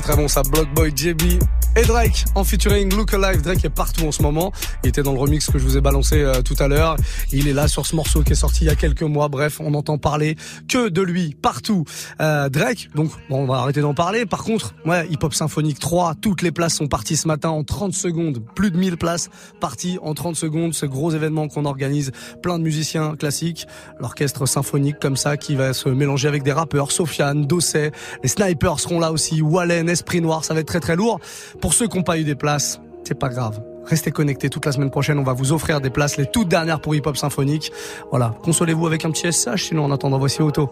Très 0.00 0.12
très 0.14 0.22
bon 0.22 0.28
ça, 0.28 0.42
Block 0.42 0.66
Boy, 0.72 0.92
JB 0.96 1.42
et 1.76 1.82
Drake 1.82 2.24
en 2.34 2.42
featuring 2.42 2.92
Look 2.94 3.14
Alive. 3.14 3.42
Drake 3.42 3.64
est 3.64 3.70
partout 3.70 4.04
en 4.06 4.12
ce 4.12 4.22
moment. 4.22 4.52
Il 4.82 4.88
était 4.88 5.02
dans 5.02 5.12
le 5.12 5.18
remix 5.18 5.46
que 5.46 5.58
je 5.58 5.64
vous 5.64 5.76
ai 5.76 5.80
balancé 5.80 6.20
euh, 6.20 6.42
tout 6.42 6.56
à 6.58 6.68
l'heure. 6.68 6.96
Il 7.32 7.48
est 7.48 7.52
là 7.52 7.68
sur 7.68 7.86
ce 7.86 7.94
morceau 7.94 8.22
qui 8.22 8.32
est 8.32 8.36
sorti 8.36 8.64
il 8.64 8.66
y 8.66 8.70
a 8.70 8.74
quelques 8.74 9.02
mois. 9.02 9.28
Bref, 9.28 9.60
on 9.60 9.74
entend 9.74 9.98
parler 9.98 10.36
que 10.68 10.88
de 10.88 11.00
lui 11.00 11.36
partout. 11.40 11.84
Euh, 12.20 12.48
Drake, 12.48 12.90
donc 12.94 13.10
bon, 13.28 13.42
on 13.42 13.46
va 13.46 13.58
arrêter 13.58 13.80
d'en 13.80 13.94
parler. 13.94 14.26
Par 14.26 14.42
contre, 14.42 14.74
ouais, 14.84 15.06
Hip 15.10 15.18
Hop 15.22 15.32
Symphonique 15.32 15.78
3, 15.78 16.14
toutes 16.20 16.42
les 16.42 16.50
places 16.50 16.74
sont 16.74 16.88
parties 16.88 17.16
ce 17.16 17.28
matin 17.28 17.50
en 17.50 17.62
30 17.62 17.92
secondes. 17.92 18.42
Plus 18.54 18.70
de 18.70 18.76
1000 18.76 18.96
places 18.96 19.30
parties 19.60 19.98
en 20.02 20.14
30 20.14 20.36
secondes. 20.36 20.74
Ce 20.74 20.86
gros 20.86 21.12
événement 21.12 21.48
qu'on 21.48 21.64
organise, 21.64 22.10
plein 22.42 22.58
de 22.58 22.64
musiciens 22.64 23.14
classiques, 23.16 23.66
l'orchestre 24.00 24.46
symphonique 24.46 24.96
comme 25.00 25.16
ça 25.16 25.36
qui 25.36 25.54
va 25.54 25.72
se 25.72 25.88
mélanger 25.88 26.26
avec 26.26 26.42
des 26.42 26.52
rappeurs. 26.52 26.90
Sofiane, 26.90 27.46
Dosset, 27.46 27.92
les 28.22 28.28
snipers 28.28 28.80
seront 28.80 28.98
là 28.98 29.12
aussi. 29.12 29.40
Wallen, 29.40 29.88
Esprit 29.88 30.20
Noir, 30.20 30.44
ça 30.44 30.54
va 30.54 30.60
être 30.60 30.66
très 30.66 30.80
très 30.80 30.96
lourd. 30.96 31.20
Pour 31.60 31.74
ceux 31.74 31.88
qui 31.88 31.98
n'ont 31.98 32.02
pas 32.02 32.18
eu 32.18 32.24
des 32.24 32.34
places, 32.34 32.80
c'est 33.04 33.18
pas 33.18 33.28
grave. 33.28 33.60
Restez 33.84 34.10
connectés 34.10 34.48
toute 34.48 34.64
la 34.64 34.72
semaine 34.72 34.90
prochaine. 34.90 35.18
On 35.18 35.24
va 35.24 35.34
vous 35.34 35.52
offrir 35.52 35.80
des 35.80 35.90
places, 35.90 36.16
les 36.16 36.26
toutes 36.26 36.48
dernières 36.48 36.80
pour 36.80 36.94
Hip 36.94 37.02
Hop 37.04 37.16
Symphonique. 37.16 37.72
Voilà. 38.10 38.34
Consolez-vous 38.42 38.86
avec 38.86 39.04
un 39.04 39.10
petit 39.10 39.30
SH, 39.30 39.68
sinon 39.68 39.84
en 39.84 39.90
attendant, 39.90 40.18
voici 40.18 40.40
Auto. 40.42 40.70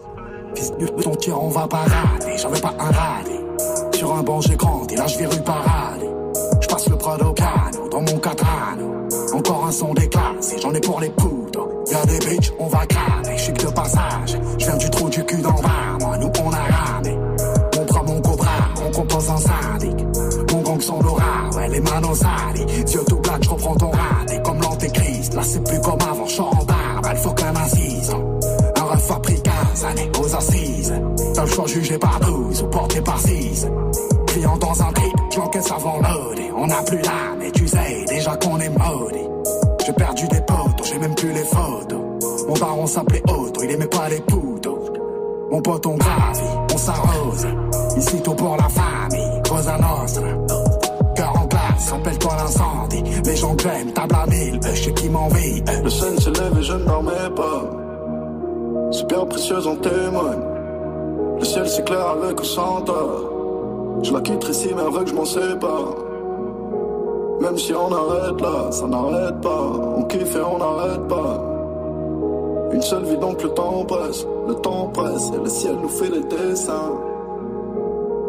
Ton 1.01 1.15
tir, 1.15 1.41
on 1.41 1.49
va 1.49 1.67
pas 1.67 1.83
rater. 1.83 2.37
J'avais 2.37 2.59
pas 2.59 2.73
un 2.79 2.91
radé. 2.91 3.39
Sur 3.93 4.15
un 4.15 4.23
banc, 4.23 4.41
j'ai 4.41 4.55
grandi, 4.55 4.95
là 4.95 5.05
je 5.07 5.17
vais 5.19 5.25
rue 5.25 5.41
parader. 5.43 6.07
Je 6.61 6.67
passe 6.67 6.89
le 6.89 6.95
Prado 6.95 7.33
Cano 7.33 7.89
dans 7.89 8.01
mon 8.01 8.17
Catrano. 8.17 9.07
Encore 9.33 9.65
un 9.65 9.71
son 9.71 9.93
déclassé, 9.93 10.57
j'en 10.61 10.73
ai 10.73 10.79
pour 10.79 11.01
les 11.01 11.09
poudres. 11.09 11.67
Y'a 11.91 12.05
des 12.05 12.19
bitches, 12.19 12.51
on 12.57 12.67
va 12.67 12.85
cramer. 12.85 13.37
Je 13.37 13.43
suis 13.43 13.53
que 13.53 13.65
de 13.65 13.71
passage. 13.71 14.37
Je 14.57 14.65
viens 14.65 14.77
du 14.77 14.89
trou 14.89 15.09
du 15.09 15.23
cul 15.25 15.41
d'en 15.41 15.51
bas, 15.61 15.97
moi, 15.99 16.17
nous 16.17 16.31
on 16.41 16.51
a 16.51 16.57
ramé. 16.57 17.17
Mon 17.75 17.85
bras, 17.85 18.03
mon 18.03 18.21
cobra, 18.21 18.51
on 18.87 18.91
compose 18.91 19.29
en 19.29 19.37
syndic. 19.37 19.98
Les 21.71 21.81
manos 21.81 22.15
sales. 22.15 22.65
Yeux 22.87 23.03
tout 23.07 23.17
black, 23.17 23.43
je 23.43 23.49
reprends 23.49 23.75
ton 23.75 23.91
raté 23.91 24.41
comme 24.43 24.59
l'antéchrist. 24.59 25.33
Là 25.35 25.41
c'est 25.43 25.63
plus 25.63 25.79
comme 25.81 25.99
avant, 26.01 26.23
en 26.23 26.65
barbe, 26.65 27.07
elle 27.11 27.17
faut 27.17 27.31
qu'un 27.31 27.55
assise. 27.55 28.11
Un 28.75 28.83
ref 28.83 29.11
a 29.11 29.19
pris 29.19 29.41
15 29.41 29.85
années 29.85 30.11
aux 30.19 30.35
assises. 30.35 30.93
T'as 31.35 31.45
le 31.45 31.51
choix 31.51 31.67
jugé 31.67 31.97
par 31.99 32.19
12 32.21 32.63
ou 32.63 32.67
porté 32.67 33.01
par 33.01 33.19
6. 33.19 33.67
Client 34.27 34.57
dans 34.57 34.81
un 34.81 34.91
trip, 34.93 35.13
j'encaisse 35.35 35.71
avant 35.71 35.97
loadé. 35.97 36.51
On 36.57 36.65
n'a 36.65 36.81
plus 36.81 37.01
l'âme 37.01 37.41
et 37.43 37.51
tu 37.51 37.67
sais 37.67 38.05
déjà 38.07 38.35
qu'on 38.37 38.59
est 38.59 38.69
maudit. 38.69 39.27
J'ai 39.85 39.93
perdu 39.93 40.27
des 40.27 40.41
potes, 40.41 40.85
j'ai 40.85 40.97
même 40.97 41.15
plus 41.15 41.31
les 41.31 41.45
photos. 41.45 42.01
Mon 42.47 42.55
baron 42.55 42.87
s'appelait 42.87 43.23
Otto, 43.27 43.61
il 43.63 43.71
aimait 43.71 43.87
pas 43.87 44.09
les 44.09 44.21
poudres. 44.21 44.77
Mon 45.51 45.61
pote 45.61 45.85
on 45.85 45.97
gravit, 45.97 46.73
on 46.73 46.77
s'arrose. 46.77 47.47
Ici 47.97 48.21
tout 48.23 48.33
pour 48.33 48.57
la 48.57 48.69
famille, 48.69 49.39
Nostra. 49.79 50.21
Cœur 50.47 50.58
en 51.91 51.97
glace, 51.97 52.19
rappelle-toi 52.19 52.31
l'incendie. 52.37 53.03
Les 53.25 53.35
gens 53.35 53.55
t'aiment, 53.55 53.91
table 53.93 54.15
à 54.15 54.25
mille, 54.27 54.59
je 54.63 54.83
sais 54.83 54.93
qui 54.93 55.09
m'envie. 55.09 55.63
Le 55.83 55.89
sun 55.89 56.19
se 56.19 56.29
lève 56.29 56.57
et 56.59 56.63
je 56.63 56.73
ne 56.73 56.85
dormais 56.85 57.29
pas. 57.35 58.91
Super 58.91 59.25
précieuse 59.27 59.67
en 59.67 59.75
témoigne. 59.75 60.39
Le 61.39 61.45
ciel 61.45 61.67
s'éclaire 61.67 62.15
avec 62.21 62.39
Santa. 62.41 62.93
Je 64.03 64.13
la 64.13 64.21
quitterai 64.21 64.53
si 64.53 64.69
mais 64.73 64.81
avec 64.81 65.07
je 65.07 65.13
m'en 65.13 65.25
sépare. 65.25 65.95
Même 67.41 67.57
si 67.57 67.73
on 67.73 67.91
arrête 67.93 68.41
là, 68.41 68.71
ça 68.71 68.87
n'arrête 68.87 69.39
pas. 69.41 69.71
On 69.97 70.03
kiffe 70.03 70.35
et 70.35 70.41
on 70.41 70.57
n'arrête 70.57 71.07
pas. 71.07 71.45
Une 72.73 72.81
seule 72.81 73.03
vie 73.05 73.17
donc 73.17 73.41
le 73.41 73.49
temps 73.49 73.83
presse, 73.85 74.27
le 74.47 74.55
temps 74.55 74.87
presse 74.93 75.31
et 75.33 75.43
le 75.43 75.49
ciel 75.49 75.75
nous 75.81 75.89
fait 75.89 76.09
des 76.09 76.23
dessins. 76.23 76.91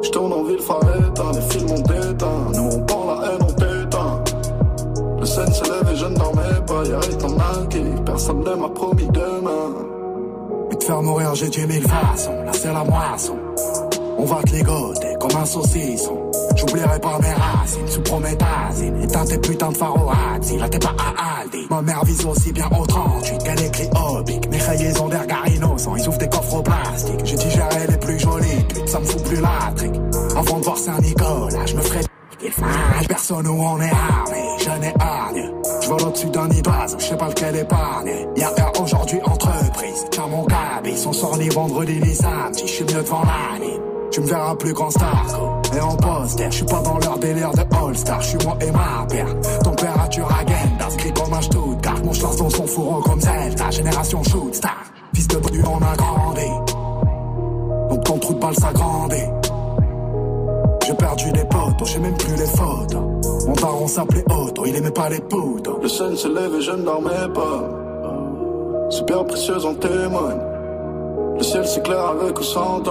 Je 0.02 0.10
tourne 0.10 0.32
en 0.32 0.44
ville 0.44 0.56
éteint, 0.58 1.32
les 1.34 1.54
films 1.54 1.70
ont 1.70 1.82
déteint. 1.82 2.46
Nous 2.54 2.70
on 2.72 2.80
prend 2.84 3.04
la 3.06 3.28
haine, 3.28 3.42
on 3.42 3.52
t'éteint. 3.52 4.24
Le 5.20 5.26
scène 5.26 5.52
se 5.52 5.64
lève 5.64 5.92
et 5.92 5.96
je 5.96 6.06
ne 6.06 6.14
dormais 6.14 6.42
pas, 6.66 6.84
y'a 6.84 7.00
rien 7.00 7.36
mal 7.36 7.68
qui 7.68 7.82
personne 8.06 8.40
ne 8.40 8.54
m'a 8.54 8.68
promis 8.70 9.08
demain. 9.08 9.74
Et 10.72 10.76
te 10.76 10.84
faire 10.84 11.02
mourir, 11.02 11.34
j'ai 11.34 11.50
tué 11.50 11.66
mille 11.66 11.86
façons, 11.86 12.42
là 12.44 12.52
c'est 12.52 12.72
la 12.72 12.84
moisson. 12.84 13.36
On 14.18 14.24
va 14.24 14.42
te 14.42 14.54
ligoter 14.54 15.14
comme 15.20 15.36
un 15.36 15.44
saucisson. 15.44 16.30
J'oublierai 16.56 16.98
pas 17.00 17.18
mes 17.20 17.32
racines 17.32 17.88
sous 17.88 18.02
prométhazine. 18.02 19.02
Éteins 19.02 19.24
tes 19.24 19.38
putains 19.38 19.72
de 19.72 19.76
pharoazzi, 19.76 20.58
là 20.58 20.68
t'es 20.68 20.78
pas 20.78 20.94
à 20.98 21.40
Aldi. 21.40 21.66
Ma 21.70 21.82
mère 21.82 22.04
vise 22.04 22.24
aussi 22.26 22.52
bien 22.52 22.68
au 22.78 22.86
38 22.86 23.38
qu'elle 23.44 23.62
écrit 23.62 23.88
obique. 23.94 24.50
Mes 24.50 24.58
rayés 24.58 25.00
ont 25.00 25.08
des 25.08 25.16
ils 25.96 26.08
ouvrent 26.08 26.18
des 26.18 26.28
coffres 26.28 26.54
au 26.54 26.62
plastique. 26.62 27.20
J'ai 27.24 27.36
digéré 27.36 27.86
les 27.88 27.96
plus 27.98 28.18
jolies 28.18 28.64
putes, 28.68 28.88
ça 28.88 29.00
me 29.00 29.04
fout 29.04 29.22
plus 29.24 29.40
la 29.40 29.72
trique. 29.76 30.00
Avant 30.36 30.58
de 30.58 30.64
voir 30.64 30.76
Saint-Nicolas, 30.76 31.66
je 31.66 31.76
me 31.76 31.82
ferai 31.82 32.00
il 32.42 33.06
personne 33.06 33.46
où 33.46 33.62
on 33.62 33.80
est 33.80 33.90
armé, 33.90 34.42
je 34.58 34.70
n'ai 34.80 34.94
hargne. 34.98 35.52
Je 35.82 35.88
vole 35.88 36.02
au-dessus 36.02 36.30
d'un 36.30 36.48
d'oiseau, 36.48 36.96
je 36.98 37.04
sais 37.04 37.16
pas 37.16 37.28
lequel 37.28 37.56
épargne. 37.56 38.26
Y'a 38.36 38.48
un 38.48 38.82
aujourd'hui 38.82 39.20
entreprise, 39.22 40.06
tiens 40.10 40.26
mon 40.26 40.44
cabis, 40.44 40.96
son 40.96 41.12
sort 41.12 41.36
ni 41.36 41.48
vendredi 41.50 42.00
ni 42.00 42.14
samedi, 42.14 42.62
je 42.62 42.72
suis 42.72 42.84
mieux 42.84 43.02
devant 43.02 43.22
l'année. 43.22 43.78
Tu 44.10 44.20
me 44.20 44.26
verras 44.26 44.56
plus 44.56 44.72
grand 44.72 44.90
star 44.90 45.24
Et 45.76 45.80
en 45.80 45.96
poster, 45.96 46.50
je 46.50 46.56
suis 46.56 46.64
pas 46.64 46.82
dans 46.82 46.98
leur 46.98 47.16
délire 47.18 47.52
de 47.52 47.60
All-Star 47.76 48.20
Je 48.20 48.28
suis 48.30 48.38
moi 48.44 48.58
et 48.60 48.70
ma 48.72 49.06
père 49.08 49.40
Température 49.62 50.28
agenda, 50.32 50.86
inscrit 50.86 51.12
comme 51.12 51.32
un 51.32 51.40
Stuttgart 51.40 51.98
Mon 51.98 52.06
lance 52.06 52.36
dans 52.36 52.50
son 52.50 52.66
fourreau 52.66 53.00
comme 53.02 53.20
Zelda 53.20 53.70
Génération 53.70 54.20
shoot 54.24 54.52
star 54.52 54.99
Fils 55.14 55.28
de 55.28 55.38
du 55.50 55.62
on 55.64 55.76
a 55.76 55.96
grandi. 55.96 56.48
Donc 57.90 58.04
ton 58.04 58.18
trou 58.18 58.34
de 58.34 58.38
balle 58.38 58.54
s'agrandit. 58.54 59.16
J'ai 60.86 60.94
perdu 60.94 61.32
des 61.32 61.44
potes, 61.44 61.84
j'ai 61.86 61.98
même 62.00 62.16
plus 62.16 62.34
les 62.34 62.46
photos 62.46 63.46
Mon 63.46 63.52
daron 63.52 63.86
s'appelait 63.86 64.24
Otto, 64.30 64.64
il 64.66 64.74
aimait 64.76 64.90
pas 64.90 65.08
les 65.08 65.20
poudres. 65.20 65.78
Le 65.80 65.88
sun 65.88 66.16
se 66.16 66.28
lève 66.28 66.54
et 66.54 66.60
je 66.60 66.72
ne 66.72 66.82
dormais 66.82 67.28
pas. 67.34 68.90
Super 68.90 69.24
précieuse 69.24 69.66
en 69.66 69.74
témoigne. 69.74 70.40
Le 71.36 71.42
ciel 71.42 71.66
s'éclaire 71.66 72.08
avec 72.08 72.38
ou 72.38 72.42
sans 72.42 72.82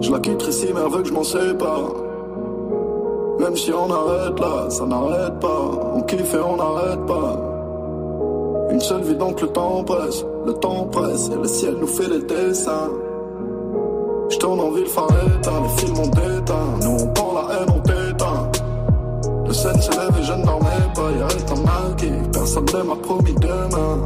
je 0.00 0.10
la 0.10 0.18
quitterai 0.20 0.52
si 0.52 0.66
mais 0.72 1.02
que 1.02 1.08
je 1.08 1.12
m'en 1.12 1.24
sépare. 1.24 1.92
Même 3.38 3.56
si 3.56 3.72
on 3.72 3.90
arrête 3.90 4.38
là, 4.38 4.70
ça 4.70 4.86
n'arrête 4.86 5.38
pas. 5.40 5.70
On 5.94 6.02
kiffe 6.02 6.34
et 6.34 6.38
on 6.38 6.56
n'arrête 6.56 7.04
pas. 7.06 7.49
Une 8.70 8.80
seule 8.80 9.02
vie 9.02 9.16
donc 9.16 9.40
le 9.40 9.48
temps 9.48 9.82
presse, 9.82 10.24
le 10.46 10.52
temps 10.54 10.84
presse 10.84 11.28
et 11.28 11.36
le 11.36 11.48
ciel 11.48 11.74
nous 11.80 11.86
fait 11.86 12.08
les 12.08 12.22
dessins. 12.22 12.90
Je 14.30 14.38
tourne 14.38 14.60
en 14.60 14.70
ville 14.70 14.86
éteint, 14.86 15.60
les 15.62 15.82
films 15.82 15.98
ont 15.98 16.06
déteint. 16.06 16.78
Nous 16.82 16.96
on 17.02 17.06
prend 17.08 17.34
la 17.34 17.54
haine, 17.54 17.68
on 17.68 17.80
t'éteint. 17.80 18.50
Le 19.46 19.52
scène 19.52 19.80
se 19.80 19.90
lève 19.90 20.16
et 20.18 20.22
je 20.22 20.32
ne 20.32 20.44
dormais 20.44 20.68
pas, 20.94 21.10
y'a 21.18 21.26
un 21.26 21.60
mal 21.62 21.96
qui 21.96 22.10
personne 22.32 22.64
ne 22.72 22.82
m'a 22.82 22.96
promis 22.96 23.34
demain. 23.34 24.02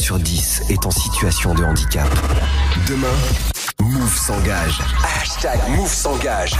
Sur 0.00 0.18
10 0.18 0.62
est 0.68 0.86
en 0.86 0.90
situation 0.90 1.54
de 1.54 1.64
handicap. 1.64 2.08
Demain, 2.88 3.06
Move 3.80 4.16
s'engage. 4.16 4.80
Hashtag 5.20 5.58
Move 5.70 5.92
s'engage. 5.92 6.52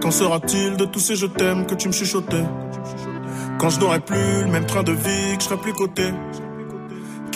Quand 0.00 0.10
sera-t-il 0.10 0.76
de 0.76 0.84
tous 0.86 1.00
ces 1.00 1.16
je 1.16 1.26
t'aime 1.26 1.66
que 1.66 1.74
tu 1.74 1.88
me 1.88 1.92
chuchotais? 1.92 2.44
Quand 3.58 3.70
je 3.70 3.80
n'aurai 3.80 4.00
plus 4.00 4.42
le 4.42 4.48
même 4.48 4.66
train 4.66 4.82
de 4.82 4.92
vie, 4.92 5.36
que 5.36 5.42
je 5.42 5.48
serai 5.48 5.58
plus 5.58 5.72
coté 5.74 6.12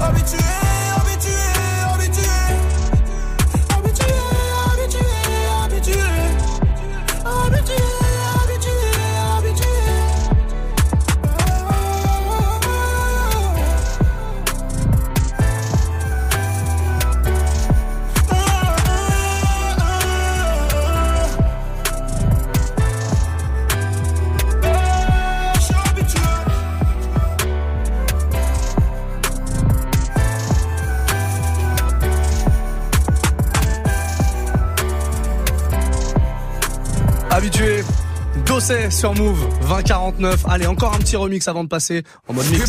Habitué 0.00 0.63
Dossé 38.66 38.90
sur 38.90 39.14
Move 39.14 39.46
2049. 39.68 40.46
Allez, 40.48 40.66
encore 40.66 40.94
un 40.94 40.98
petit 40.98 41.16
remix 41.16 41.46
avant 41.48 41.64
de 41.64 41.68
passer 41.68 42.02
en 42.26 42.32
mode 42.32 42.46
mix. 42.50 42.64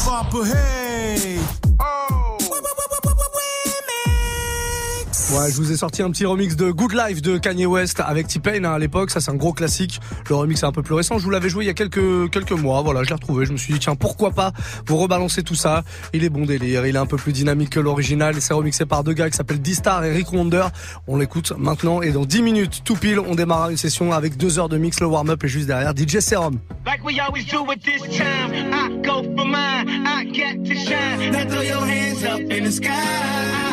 Ouais, 5.36 5.52
je 5.52 5.58
vous 5.58 5.70
ai 5.70 5.76
sorti 5.76 6.02
un 6.02 6.10
petit 6.12 6.26
remix 6.26 6.56
de 6.56 6.72
Good 6.72 6.94
Life 6.94 7.22
de 7.22 7.38
Kanye 7.38 7.66
West 7.66 8.00
avec 8.00 8.28
T-Pain 8.28 8.64
hein, 8.64 8.72
à 8.72 8.80
l'époque. 8.80 9.12
Ça, 9.12 9.20
c'est 9.20 9.32
un 9.32 9.36
gros 9.36 9.52
classique. 9.52 10.00
Le 10.30 10.36
remix 10.36 10.64
est 10.64 10.66
un 10.66 10.72
peu 10.72 10.82
plus 10.82 10.94
récent. 10.94 11.18
Je 11.18 11.26
vous 11.26 11.30
l'avais 11.30 11.50
joué 11.50 11.66
il 11.66 11.68
y 11.68 11.70
a 11.70 11.74
quelques, 11.74 12.30
quelques 12.32 12.54
mois. 12.54 12.82
Voilà, 12.84 13.04
je 13.04 13.10
l'ai 13.10 13.16
retrouvé. 13.16 13.46
Je 13.46 13.52
me 13.52 13.58
suis 13.58 13.74
dit, 13.74 13.80
tiens, 13.80 13.96
pourquoi 13.96 14.32
pas 14.32 14.54
vous 14.88 14.96
rebalancer 14.96 15.44
tout 15.44 15.56
ça? 15.56 15.84
Il 16.14 16.24
est 16.24 16.30
bon 16.30 16.46
délire. 16.46 16.86
Il 16.86 16.96
est 16.96 17.00
un 17.00 17.06
peu 17.06 17.18
plus 17.18 17.34
dynamique 17.34 17.72
que 17.72 17.82
l'original. 17.82 18.36
C'est 18.40 18.54
remixé 18.54 18.86
par 18.86 19.04
deux 19.04 19.12
gars 19.12 19.30
qui 19.30 19.36
s'appellent 19.36 19.62
D-Star 19.62 20.06
et 20.06 20.14
Rick 20.14 20.32
Wonder. 20.32 20.68
On 21.06 21.18
l'écoute 21.18 21.52
maintenant 21.58 22.02
et 22.02 22.12
dans 22.12 22.26
10 22.26 22.42
minutes, 22.42 22.82
tout 22.86 22.96
pile, 22.96 23.20
on 23.20 23.36
démarre 23.36 23.72
une 23.72 23.78
session 23.78 24.14
avec 24.14 24.38
deux 24.38 24.58
heures 24.58 24.70
de 24.70 24.78
mix. 24.78 25.02
Le 25.02 25.08
warm-up 25.08 25.44
est 25.44 25.50
juste 25.50 25.68
derrière 25.68 25.94
DJ 25.94 26.20
Serum. 26.20 26.60
Like 26.86 27.04
we 27.04 27.20
always 27.20 27.44
do 27.44 27.66
this 27.84 28.02
time, 28.18 28.54
I 28.54 29.02
go 29.06 29.22
for 29.36 29.46
mine. 29.46 30.06
I 30.06 30.24
get 30.32 30.64
to 30.64 30.76
shine. 30.76 31.50
Throw 31.50 31.62
your 31.62 31.86
hands 31.86 32.24
up 32.24 32.40
in 32.40 32.64
the 32.64 32.72
sky. 32.72 33.66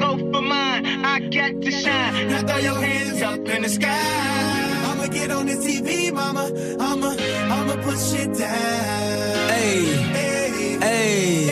go 0.00 0.16
for 0.32 0.42
mine. 0.42 0.89
I 1.04 1.20
got 1.20 1.62
to 1.62 1.70
shine. 1.70 2.28
Now 2.28 2.42
throw 2.42 2.58
your 2.58 2.80
hands 2.80 3.22
up 3.22 3.48
in 3.48 3.62
the 3.62 3.68
sky. 3.68 4.86
I'ma 4.90 5.06
get 5.06 5.30
on 5.30 5.46
the 5.46 5.54
TV, 5.54 6.12
mama. 6.12 6.50
I'ma, 6.80 7.10
I'ma 7.54 7.74
push 7.82 8.12
it 8.14 8.34
down. 8.38 9.48
Hey, 9.54 9.84
hey, 10.18 10.78
hey, 10.80 11.46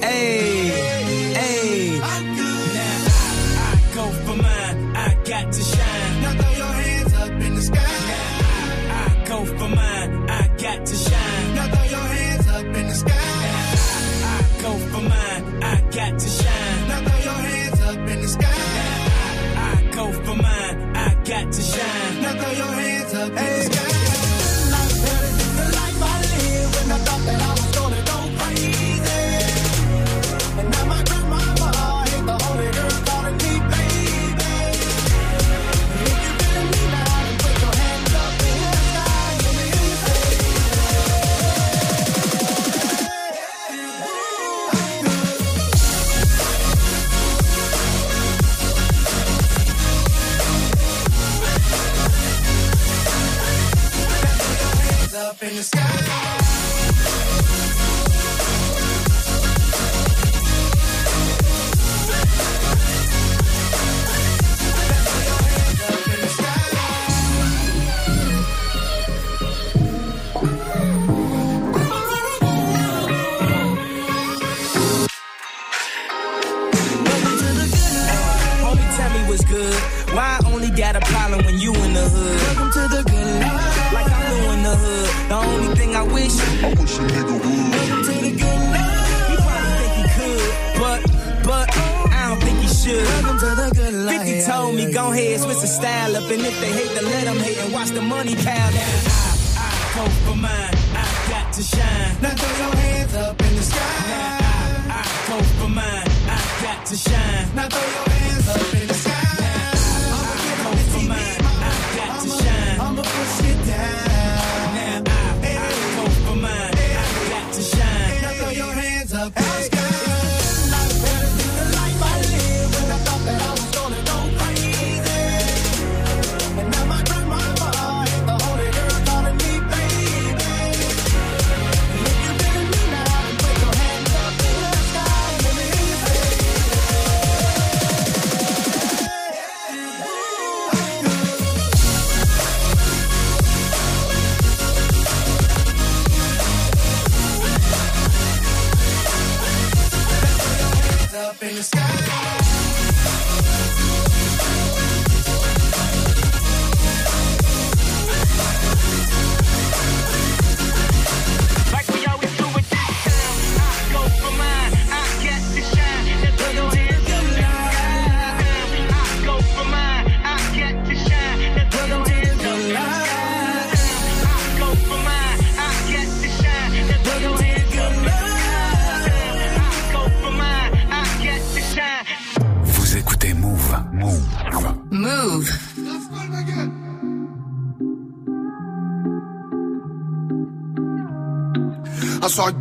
hey, 0.00 0.68
hey. 1.34 2.00
I 2.00 3.92
go 3.94 4.04
for 4.24 4.36
mine. 4.36 4.96
I 4.96 5.14
got 5.24 5.52
to 5.52 5.62
shine. 5.62 6.22
Now 6.22 6.32
throw 6.40 6.52
your 6.62 6.72
hands 6.82 7.14
up 7.14 7.30
in 7.30 7.54
the 7.54 7.62
sky. 7.62 7.82
Now 8.08 9.04
I, 9.04 9.24
go 9.26 9.44
for 9.44 9.68
mine. 9.68 10.30
I 10.30 10.48
got 10.56 10.86
to 10.86 10.94
shine. 10.94 11.54
Now 11.54 11.66
throw 11.74 11.84
your 11.96 12.08
hands 12.16 12.48
up 12.48 12.64
in 12.64 12.86
the 12.86 12.94
sky. 12.94 13.12
Now 14.22 14.38
I 14.38 14.62
go 14.62 14.72
for 14.90 15.02
mine. 15.02 15.62
I 15.62 15.80
got 15.90 16.18
to 16.18 16.28
shine. 16.28 16.57
Now 22.28 22.42
throw 22.42 22.52
your 22.52 22.66
hands 22.66 23.14
up. 23.14 23.30
In 23.30 23.87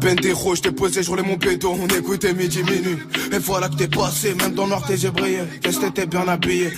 Un 0.07 0.11
soir 0.11 0.21
avec 0.21 0.23
Bendero, 0.23 0.55
je 0.55 0.61
t'ai 0.61 0.71
posé, 0.71 1.03
je 1.03 1.09
roulais 1.09 1.23
mon 1.23 1.37
pédo, 1.37 1.75
on 1.77 1.87
écoutait 1.87 2.33
midi 2.33 2.63
minuit. 2.63 2.97
Et 3.31 3.39
voilà 3.39 3.67
que 3.67 3.75
t'es 3.75 3.87
passé, 3.87 4.33
même 4.35 4.53
dans 4.53 4.63
le 4.63 4.69
noir 4.69 4.85
t'es 4.87 4.95
brillé. 5.09 5.39
Qu'est-ce 5.61 5.79
que 5.79 5.85
t'étais 5.87 6.05
bien 6.05 6.27
habillé, 6.27 6.69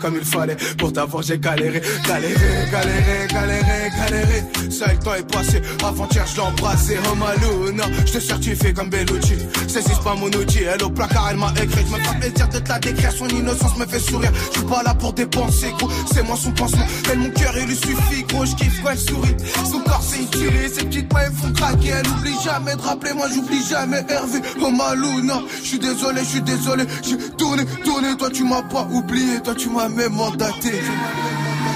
comme 0.00 0.16
il 0.16 0.24
fallait. 0.24 0.56
Pour 0.78 0.92
t'avoir 0.92 1.22
j'ai 1.22 1.38
galéré, 1.38 1.80
galéré, 2.06 2.34
galéré, 2.70 3.26
galéré, 3.30 3.90
galéré. 3.96 4.44
Ça 4.70 4.92
le 4.92 4.98
temps 4.98 5.14
est 5.14 5.30
passé, 5.30 5.62
avant-hier 5.84 6.26
je 6.26 6.36
l'ai 6.36 6.42
embrassé. 6.42 6.98
Oh 7.10 7.14
Maluna, 7.14 7.84
je 8.06 8.12
te 8.12 8.20
certifie 8.20 8.74
comme 8.74 8.90
Bellucci. 8.90 9.34
C'est 9.66 9.82
pas 10.02 10.14
mon 10.14 10.26
outil, 10.28 10.62
elle 10.62 10.82
au 10.82 10.90
placard 10.90 11.28
elle 11.30 11.36
m'a 11.36 11.52
écrit. 11.62 11.84
Je 11.86 11.92
me 11.92 11.98
fais 12.02 12.18
plaisir 12.20 12.48
de 12.48 12.58
te 12.58 12.68
la 12.68 12.78
décrire, 12.78 13.12
son 13.12 13.28
innocence 13.28 13.76
me 13.78 13.86
fait 13.86 13.98
sourire. 13.98 14.32
Je 14.52 14.58
suis 14.58 14.68
pas 14.68 14.82
là 14.82 14.94
pour 14.94 15.12
dépenser, 15.12 15.72
gros, 15.78 15.88
c'est 16.12 16.22
moi 16.22 16.36
son 16.36 16.52
pansement. 16.52 16.84
Elle 17.10 17.18
mon 17.18 17.30
cœur 17.30 17.54
il 17.58 17.66
lui 17.66 17.76
suffit, 17.76 18.22
gros, 18.28 18.44
je 18.44 18.54
kiffe 18.56 18.82
quand 18.82 18.90
elle 18.90 18.98
sourit. 18.98 19.36
Son 19.70 19.80
corps 19.80 20.02
c'est 20.02 20.30
tuerie, 20.30 20.68
ses 20.68 20.84
petites 20.84 21.12
mains 21.12 21.20
elles 21.26 21.32
font 21.32 21.52
craquer. 21.52 21.88
Elle 21.88 22.08
oublie 22.08 22.36
jamais 22.44 22.76
de 22.76 22.80
rappeler, 22.80 23.12
moi 23.14 23.26
j'oublie 23.32 23.64
jamais 23.68 24.04
Hervé. 24.08 24.40
Oh 24.60 24.70
Maluna, 24.70 25.40
je 25.62 25.68
suis 25.68 25.78
désolé, 25.78 26.20
je 26.22 26.28
suis 26.28 26.42
désolé. 26.42 26.84
J'ai 27.02 27.16
tourné, 27.36 27.64
tourné, 27.84 28.16
toi 28.16 28.30
tu 28.30 28.44
m'as 28.44 28.62
pas 28.62 28.86
oublié, 28.90 29.40
toi 29.42 29.54
tu 29.54 29.61
m'as 29.68 29.88
même 29.88 30.12
mandaté. 30.12 30.80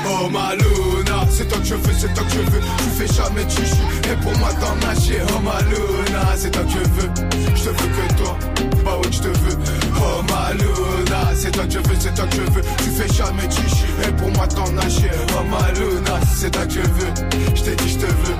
Oh 0.08 0.28
Maluna, 0.28 1.26
c'est 1.30 1.48
toi 1.48 1.58
que 1.58 1.64
je 1.64 1.74
veux, 1.74 1.92
c'est 1.98 2.12
toi 2.14 2.24
que 2.24 2.32
je 2.32 2.38
veux. 2.38 2.60
Tu 2.78 2.84
fais 2.96 3.12
jamais 3.12 3.44
de 3.44 3.50
chichi, 3.50 3.82
et 4.10 4.16
pour 4.22 4.36
moi 4.38 4.50
t'en 4.60 4.88
as 4.88 4.94
chier. 5.00 5.20
Oh 5.28 5.40
Maluna, 5.40 6.36
c'est 6.36 6.50
toi 6.50 6.62
que 6.62 6.70
je 6.70 6.78
veux. 6.78 7.10
Je 7.54 7.62
te 7.62 7.68
veux 7.68 7.74
que 7.74 8.14
toi, 8.14 8.38
bah 8.84 8.96
ouais, 8.98 9.12
je 9.12 9.18
te 9.18 9.28
veux. 9.28 9.85
Oh 9.98 10.22
Maluna, 10.30 11.34
c'est 11.34 11.50
toi 11.50 11.64
que 11.64 11.72
je 11.72 11.78
veux, 11.78 11.96
c'est 11.98 12.14
toi 12.14 12.26
que 12.26 12.36
je 12.36 12.50
veux. 12.52 12.62
Tu 12.78 12.90
fais 12.90 13.14
jamais 13.14 13.50
chichi, 13.50 13.86
et 14.06 14.12
pour 14.12 14.30
moi 14.32 14.46
t'en 14.46 14.76
as 14.78 14.88
chier. 14.88 15.10
Oh 15.38 15.44
Maluna, 15.50 16.20
c'est 16.36 16.50
toi 16.50 16.66
que 16.66 16.72
je 16.72 16.80
veux. 16.80 17.12
Je 17.54 17.62
t'ai 17.62 17.76
dit, 17.76 17.88
je 17.90 17.98
te 17.98 18.06
veux, 18.06 18.36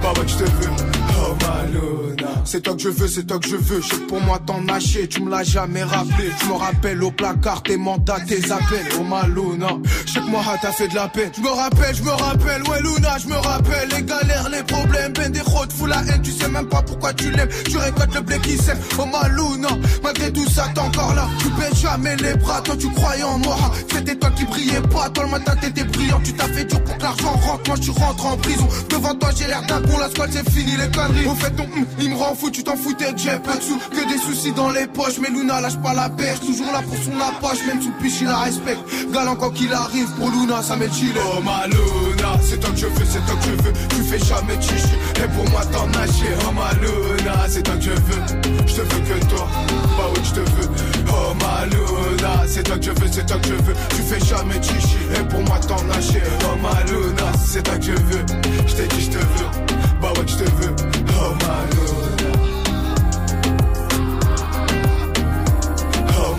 bah 0.00 0.12
ouais, 0.16 0.26
je 0.26 0.36
te 0.36 0.44
veux. 0.44 0.70
Oh 1.20 1.34
Maluna, 1.42 2.28
c'est 2.44 2.62
toi 2.62 2.74
que 2.74 2.82
je 2.82 2.88
veux, 2.88 3.08
c'est 3.08 3.24
toi 3.24 3.38
que 3.38 3.48
je 3.48 3.56
veux. 3.56 3.80
Je 3.80 3.96
pour 4.06 4.20
moi 4.20 4.38
t'en 4.44 4.66
as 4.68 4.80
chier, 4.80 5.08
tu 5.08 5.22
me 5.22 5.30
l'as 5.30 5.42
jamais 5.42 5.82
rappelé. 5.82 6.30
Tu 6.38 6.46
me 6.46 6.54
rappelles 6.54 7.02
au 7.02 7.10
placard 7.10 7.62
tes 7.62 7.76
mandats, 7.76 8.20
tes 8.26 8.52
appels. 8.52 8.86
Oh 8.98 9.02
Maluna, 9.02 9.68
je 10.06 10.14
que 10.20 10.30
moi 10.30 10.42
t'as 10.62 10.72
fait 10.72 10.88
de 10.88 10.94
la 10.94 11.08
peine. 11.08 11.30
Je 11.36 11.40
me 11.42 11.50
rappelle, 11.50 11.94
je 11.94 12.02
me 12.02 12.10
rappelle, 12.10 12.62
ouais 12.68 12.80
Luna, 12.82 13.16
je 13.18 13.26
me 13.26 13.34
rappelle 13.36 13.88
les 13.90 14.02
galères, 14.02 14.48
les 14.50 14.62
problèmes, 14.62 15.12
ben 15.12 15.32
des 15.32 15.40
routes, 15.40 15.72
fous 15.72 15.86
la 15.86 16.02
haine, 16.08 16.22
tu 16.22 16.30
sais 16.30 16.48
même 16.48 16.68
pas 16.68 16.82
pourquoi 16.82 17.12
tu 17.12 17.30
l'aimes. 17.30 17.48
Tu 17.68 17.76
récoltes 17.76 18.14
le 18.14 18.20
blé 18.20 18.38
qui 18.38 18.56
sème. 18.56 18.78
Oh 18.98 19.06
Maluna, 19.06 19.70
malgré 20.02 20.32
tout 20.32 20.48
ça 20.48 20.68
t'es 20.74 20.80
Tu 21.38 21.48
baisses 21.50 21.80
jamais 21.80 22.16
les 22.16 22.34
bras, 22.34 22.60
toi 22.60 22.74
tu 22.76 22.90
croyais 22.90 23.22
en 23.22 23.38
moi. 23.38 23.56
C'était 23.92 24.16
toi 24.16 24.30
qui 24.30 24.44
brillais 24.44 24.80
pas, 24.92 25.08
toi 25.10 25.24
le 25.24 25.30
matin 25.30 25.54
t'étais 25.60 25.84
brillant. 25.84 26.20
Tu 26.24 26.32
t'as 26.32 26.48
fait 26.48 26.64
dur 26.64 26.82
pour 26.82 26.96
que 26.96 27.02
l'argent 27.02 27.32
rentre, 27.32 27.62
moi 27.68 27.76
je 27.80 27.90
rentre 27.92 28.26
en 28.26 28.36
prison. 28.36 28.68
Devant 28.90 29.14
toi 29.14 29.30
j'ai 29.36 29.46
l'air 29.46 29.62
d'un 29.62 29.80
con, 29.82 29.98
la 29.98 30.08
squad 30.10 30.30
c'est 30.32 30.48
fini 30.50 30.72
les 30.76 30.90
conneries. 30.90 31.26
Au 31.26 31.34
fait 31.36 31.50
ton 31.50 31.64
hum, 31.64 31.86
il 32.00 32.10
me 32.10 32.16
rend 32.16 32.34
fou, 32.34 32.50
tu 32.50 32.64
t'en 32.64 32.76
foutais 32.76 33.12
j'ai 33.16 33.38
peu 33.38 33.56
de 33.56 33.62
sous, 33.62 33.78
que 33.78 34.08
des 34.12 34.18
soucis 34.18 34.52
dans 34.52 34.70
les 34.70 34.86
poches. 34.88 35.18
Mais 35.20 35.30
Luna 35.30 35.60
lâche 35.60 35.76
pas 35.76 35.94
la 35.94 36.08
perche, 36.08 36.40
toujours 36.40 36.72
là 36.72 36.82
pour 36.82 36.96
son 36.96 37.20
approche, 37.20 37.64
même 37.66 37.80
sous 37.80 37.92
piche 38.02 38.20
il 38.20 38.26
la 38.26 38.38
respecte. 38.38 38.80
Galant 39.12 39.36
quand 39.36 39.50
qu'il 39.50 39.72
arrive 39.72 40.10
pour 40.18 40.30
Luna, 40.30 40.62
ça 40.62 40.74
met 40.76 40.90
chile. 40.92 41.14
Oh 41.16 41.40
ma 41.42 41.66
Luna, 41.68 42.40
c'est 42.42 42.58
toi 42.58 42.70
que 42.70 42.76
je 42.76 42.86
veux, 42.86 43.06
c'est 43.08 43.24
toi 43.24 43.36
que 43.36 43.46
je 43.46 43.62
veux. 43.62 43.72
Tu 43.90 44.02
fais 44.02 44.18
jamais 44.18 44.60
chichi, 44.60 44.96
et 45.16 45.28
pour 45.28 45.48
moi 45.50 45.64
t'en 45.66 45.88
as 46.00 46.06
chier. 46.06 46.34
Oh 46.46 46.52
ma 46.52 46.72
Luna, 46.74 47.46
c'est 47.48 47.62
toi 47.62 47.76
que 47.76 47.82
je 47.84 47.90
veux, 47.90 48.22
je 48.66 48.74
te 48.74 48.80
veux 48.80 49.00
que 49.00 49.26
toi, 49.26 49.48
bah 49.96 50.10
oui 50.12 50.20
je 50.24 50.32
te 50.32 50.40
veux. 50.40 50.87
Oh 51.10 51.34
Maluna, 51.40 52.44
c'est 52.46 52.62
toi 52.62 52.76
que 52.76 52.84
je 52.84 52.90
veux, 52.90 53.08
c'est 53.10 53.26
toi 53.26 53.38
que 53.38 53.48
je 53.48 53.54
veux. 53.54 53.74
Tu 53.90 54.02
fais 54.02 54.20
jamais 54.24 54.62
chichi, 54.62 54.98
et 55.14 55.24
pour 55.28 55.40
moi 55.42 55.58
t'en 55.58 55.82
lâcher. 55.86 56.22
Oh 56.44 56.56
Maluna, 56.62 57.32
c'est 57.46 57.62
toi 57.62 57.76
que 57.76 57.84
je 57.84 57.92
veux. 57.92 58.24
Je 58.66 58.74
t'ai 58.74 58.86
dit, 58.88 59.02
je 59.02 59.10
te 59.10 59.18
veux. 59.18 59.50
Bah 60.00 60.12
ouais, 60.16 60.26
je 60.26 60.36
te 60.36 60.44
veux. 60.44 60.74
Oh 61.20 61.34
Maluna. 61.42 61.88
Oh, 66.20 66.36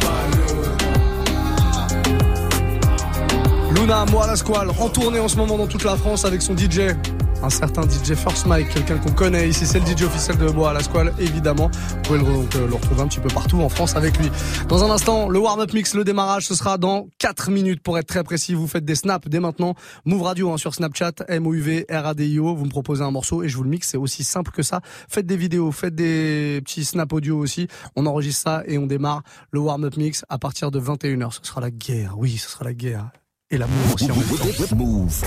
Luna, 3.73 4.05
moi 4.11 4.27
la 4.27 4.35
squale, 4.35 4.69
en 4.79 4.89
tournée 4.89 5.19
en 5.19 5.27
ce 5.27 5.35
moment 5.37 5.57
dans 5.57 5.67
toute 5.67 5.83
la 5.83 5.95
France 5.95 6.25
avec 6.25 6.41
son 6.41 6.55
DJ 6.55 6.95
un 7.41 7.49
certain 7.49 7.83
DJ 7.83 8.15
First 8.15 8.45
Mike, 8.45 8.69
quelqu'un 8.69 8.97
qu'on 8.97 9.11
connaît 9.11 9.47
ici, 9.47 9.65
c'est 9.65 9.79
le 9.79 9.85
DJ 9.85 10.03
officiel 10.03 10.37
de 10.37 10.49
Bois 10.49 10.71
à 10.71 10.73
la 10.73 10.81
Squale, 10.81 11.13
évidemment. 11.19 11.69
Vous 11.73 12.01
pouvez 12.03 12.19
le, 12.19 12.25
euh, 12.25 12.67
le, 12.67 12.73
retrouver 12.73 13.01
un 13.01 13.07
petit 13.07 13.19
peu 13.19 13.29
partout 13.29 13.61
en 13.61 13.69
France 13.69 13.95
avec 13.95 14.17
lui. 14.17 14.29
Dans 14.67 14.83
un 14.83 14.89
instant, 14.89 15.29
le 15.29 15.39
warm-up 15.39 15.73
mix, 15.73 15.93
le 15.95 16.03
démarrage, 16.03 16.47
ce 16.47 16.55
sera 16.55 16.77
dans 16.77 17.07
4 17.19 17.51
minutes 17.51 17.81
pour 17.81 17.97
être 17.97 18.07
très 18.07 18.23
précis. 18.23 18.53
Vous 18.53 18.67
faites 18.67 18.85
des 18.85 18.95
snaps 18.95 19.27
dès 19.27 19.39
maintenant. 19.39 19.75
Move 20.05 20.23
Radio 20.23 20.51
hein, 20.51 20.57
sur 20.57 20.73
Snapchat, 20.73 21.13
M-O-U-V, 21.27 21.85
R-A-D-I-O. 21.89 22.55
Vous 22.55 22.65
me 22.65 22.69
proposez 22.69 23.03
un 23.03 23.11
morceau 23.11 23.43
et 23.43 23.49
je 23.49 23.55
vous 23.55 23.63
le 23.63 23.69
mixe. 23.69 23.89
C'est 23.89 23.97
aussi 23.97 24.23
simple 24.23 24.51
que 24.51 24.63
ça. 24.63 24.81
Faites 25.07 25.25
des 25.25 25.37
vidéos, 25.37 25.71
faites 25.71 25.95
des 25.95 26.61
petits 26.63 26.85
snaps 26.85 27.13
audio 27.13 27.37
aussi. 27.37 27.67
On 27.95 28.05
enregistre 28.05 28.43
ça 28.43 28.63
et 28.65 28.77
on 28.77 28.85
démarre 28.85 29.23
le 29.51 29.59
warm-up 29.59 29.95
mix 29.97 30.25
à 30.29 30.37
partir 30.37 30.71
de 30.71 30.79
21h. 30.79 31.31
Ce 31.31 31.39
sera 31.43 31.61
la 31.61 31.71
guerre. 31.71 32.15
Oui, 32.17 32.37
ce 32.37 32.49
sera 32.49 32.65
la 32.65 32.73
guerre 32.73 33.11
et 33.51 33.57
l'amour 33.57 33.95
aussi 33.95 34.11
en 34.11 34.75
Move. 34.75 35.23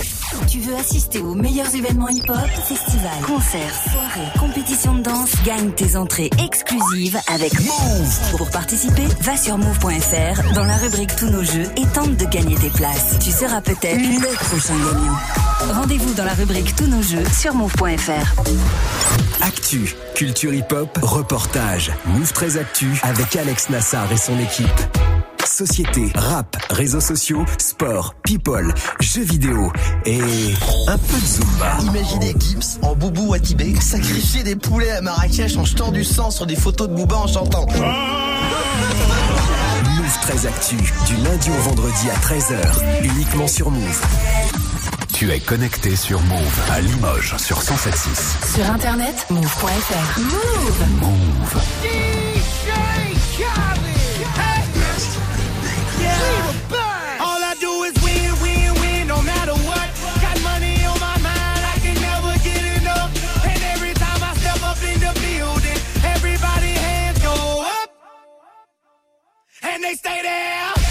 Tu 0.48 0.60
veux 0.60 0.76
assister 0.76 1.18
aux 1.18 1.34
meilleurs 1.34 1.74
événements 1.74 2.08
hip-hop, 2.08 2.36
festivals, 2.68 3.20
concerts, 3.26 3.74
soirées, 3.90 4.38
compétitions 4.38 4.94
de 4.94 5.02
danse 5.02 5.32
Gagne 5.44 5.72
tes 5.72 5.96
entrées 5.96 6.30
exclusives 6.38 7.18
avec 7.26 7.52
Move. 7.60 8.36
Pour 8.36 8.48
participer, 8.50 9.06
va 9.22 9.36
sur 9.36 9.58
move.fr 9.58 10.54
dans 10.54 10.64
la 10.64 10.76
rubrique 10.76 11.16
Tous 11.16 11.30
nos 11.30 11.42
jeux 11.42 11.66
et 11.76 11.86
tente 11.94 12.16
de 12.16 12.24
gagner 12.26 12.54
tes 12.54 12.70
places. 12.70 13.18
Tu 13.18 13.30
seras 13.30 13.60
peut-être 13.60 13.98
le 13.98 14.34
prochain 14.36 14.76
gagnant. 14.76 15.74
Rendez-vous 15.74 16.14
dans 16.14 16.24
la 16.24 16.34
rubrique 16.34 16.76
Tous 16.76 16.86
nos 16.86 17.02
jeux 17.02 17.24
sur 17.36 17.54
move.fr. 17.54 18.42
Actu, 19.42 19.96
culture 20.14 20.54
hip-hop, 20.54 20.96
reportage. 21.02 21.90
Move 22.06 22.32
très 22.32 22.56
Actu 22.56 22.86
avec 23.02 23.34
Alex 23.34 23.68
Nassar 23.68 24.12
et 24.12 24.16
son 24.16 24.38
équipe. 24.38 24.68
Société, 25.44 26.10
rap, 26.14 26.56
réseaux 26.70 27.00
sociaux, 27.00 27.44
sport, 27.58 28.14
people, 28.22 28.72
jeux 29.00 29.24
vidéo 29.24 29.72
et 30.06 30.20
un 30.88 30.98
peu 30.98 31.20
de 31.20 31.26
Zumba. 31.26 31.78
Imaginez 31.82 32.34
Gibbs 32.38 32.78
en 32.82 32.94
boubou 32.94 33.34
à 33.34 33.38
Tibet 33.38 33.74
sacrifier 33.80 34.42
des 34.42 34.56
poulets 34.56 34.90
à 34.90 35.00
Marrakech 35.00 35.56
en 35.56 35.64
jetant 35.64 35.90
du 35.90 36.04
sang 36.04 36.30
sur 36.30 36.46
des 36.46 36.56
photos 36.56 36.88
de 36.88 36.94
Booba 36.94 37.16
en 37.16 37.26
chantant. 37.26 37.66
Move 39.96 40.18
13 40.22 40.46
Actu, 40.46 40.76
du 41.06 41.16
lundi 41.22 41.50
au 41.50 41.62
vendredi 41.62 42.10
à 42.10 42.14
13h, 42.14 43.04
uniquement 43.04 43.48
sur 43.48 43.70
Move. 43.70 44.02
Tu 45.12 45.30
es 45.30 45.40
connecté 45.40 45.96
sur 45.96 46.20
Move 46.22 46.60
à 46.70 46.80
Limoges 46.80 47.36
sur 47.38 47.60
107.6. 47.60 48.54
Sur 48.54 48.70
internet, 48.70 49.26
move.fr. 49.30 50.20
Move. 50.20 51.00
Move. 51.00 52.21
And 69.72 69.82
they 69.82 69.94
stay 69.94 70.20
there, 70.20 70.81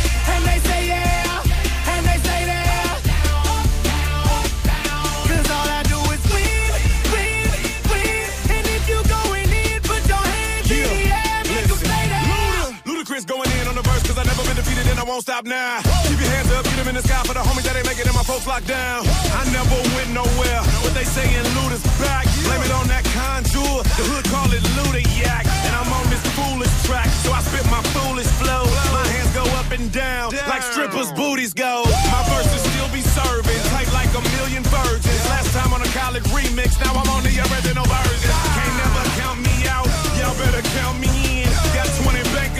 won't 15.12 15.28
stop 15.28 15.44
now. 15.44 15.84
Keep 16.08 16.24
your 16.24 16.32
hands 16.32 16.48
up, 16.56 16.64
get 16.64 16.78
them 16.80 16.88
in 16.88 16.96
the 16.96 17.04
sky 17.04 17.20
for 17.28 17.36
the 17.36 17.44
homies 17.44 17.68
that 17.68 17.76
ain't 17.76 17.84
making 17.84 18.08
it, 18.08 18.16
my 18.16 18.24
folks 18.24 18.48
locked 18.48 18.68
down. 18.72 19.04
I 19.36 19.44
never 19.52 19.76
went 19.92 20.16
nowhere, 20.16 20.62
but 20.88 20.96
they 20.96 21.04
saying 21.04 21.44
Luda's 21.60 21.84
back. 22.00 22.24
Blame 22.48 22.64
it 22.64 22.72
on 22.72 22.88
that 22.88 23.04
contour, 23.12 23.84
the 24.00 24.04
hood 24.08 24.24
call 24.32 24.48
it 24.56 24.64
Luda 24.80 25.04
Yak. 25.20 25.44
And 25.68 25.76
I'm 25.76 25.92
on 25.92 26.08
this 26.08 26.24
foolish 26.32 26.72
track, 26.88 27.12
so 27.28 27.36
I 27.36 27.44
spit 27.44 27.68
my 27.68 27.84
foolish 27.92 28.32
flow. 28.40 28.64
My 28.96 29.04
hands 29.12 29.36
go 29.36 29.44
up 29.60 29.68
and 29.76 29.92
down, 29.92 30.32
like 30.48 30.64
strippers' 30.64 31.12
booties 31.12 31.52
go. 31.52 31.84
My 32.08 32.24
verses 32.32 32.64
still 32.72 32.88
be 32.96 33.04
serving, 33.04 33.60
tight 33.76 33.92
like 33.92 34.12
a 34.16 34.24
million 34.40 34.64
virgins. 34.72 35.24
Last 35.28 35.52
time 35.52 35.76
on 35.76 35.84
a 35.84 35.92
college 35.92 36.24
remix, 36.32 36.80
now 36.80 36.96
I'm 36.96 37.10
on 37.12 37.28
the 37.28 37.36
original 37.52 37.84
version. 37.84 38.32
Can't 38.56 38.76
never 38.80 39.04
count 39.20 39.44
me 39.44 39.68
out, 39.68 39.92
y'all 40.16 40.32
better 40.40 40.64
count 40.80 41.04
me 41.04 41.44
in. 41.44 41.52
Got 41.76 41.92
20 42.00 42.21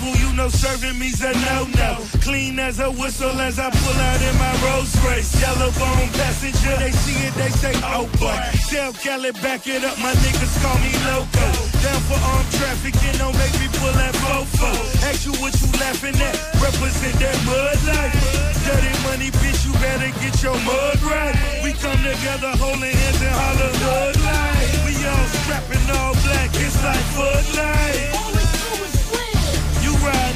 swivel, 0.00 0.20
you 0.20 0.36
know 0.36 0.48
serving 0.48 0.98
me's 0.98 1.20
a 1.22 1.32
no 1.32 1.66
no. 1.76 1.96
Clean 2.22 2.58
as 2.58 2.80
a 2.80 2.90
whistle 2.90 3.40
as 3.40 3.58
I 3.58 3.70
pull 3.70 4.00
out 4.00 4.20
in 4.22 4.36
my 4.38 4.52
Rolls 4.64 4.94
Royce. 5.04 5.40
Yellow 5.40 5.70
bone 5.78 6.08
passenger, 6.16 6.76
they 6.78 6.92
see 6.92 7.26
it, 7.26 7.34
they 7.34 7.50
say, 7.50 7.72
oh 7.84 8.08
boy. 8.18 8.36
Tell 8.68 8.92
Cali, 8.92 9.32
back 9.42 9.66
it 9.66 9.84
up, 9.84 9.98
my 9.98 10.12
niggas 10.12 10.54
call 10.62 10.78
me 10.80 10.92
loco. 11.08 11.46
Down 11.82 12.00
for 12.08 12.18
armed 12.20 12.50
trafficking, 12.52 13.16
don't 13.18 13.36
make 13.36 13.54
me 13.60 13.68
pull 13.78 13.92
that 13.92 14.14
fofo. 14.14 14.70
Ask 15.08 15.26
you 15.26 15.32
what 15.40 15.54
you 15.60 15.68
laughing 15.78 16.16
at, 16.16 16.34
represent 16.60 17.16
that 17.20 17.36
mud 17.46 17.78
life. 17.86 18.16
Dirty 18.64 18.92
money, 19.08 19.30
bitch, 19.40 19.64
you 19.66 19.72
better 19.80 20.10
get 20.20 20.42
your 20.42 20.58
mud 20.64 21.00
right. 21.02 21.34
We 21.64 21.72
come 21.72 21.98
together 22.02 22.52
holding 22.60 22.94
hands 22.94 23.20
and 23.20 23.34
holler 23.34 23.72
hood 23.82 24.16
life. 24.20 24.84
We 24.86 24.94
all 25.06 25.26
strapping 25.40 25.86
all 25.96 26.14
black, 26.24 26.50
it's 26.54 26.76
like 26.84 27.06
Bud 27.16 27.44
Light. 27.56 28.20
You 28.20 28.30
riding 28.36 28.99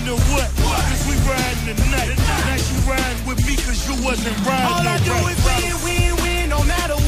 know 0.05 0.17
what? 0.37 0.49
what? 0.61 0.81
Cause 0.85 1.03
we 1.09 1.17
riding 1.25 1.77
tonight. 1.81 2.13
tonight. 2.13 2.45
Now 2.45 2.61
you 2.61 2.77
riding 2.85 3.27
with 3.27 3.41
me 3.47 3.57
cause 3.57 3.81
you 3.89 3.97
wasn't 4.05 4.37
riding 4.45 4.69
All 4.69 4.85
I 4.85 5.01
right. 5.01 5.05
do 5.05 5.17
is 5.33 5.41
win, 5.49 5.73
win, 5.85 6.13
win, 6.23 6.49
no 6.51 6.63
matter 6.65 6.95
what. 6.95 7.04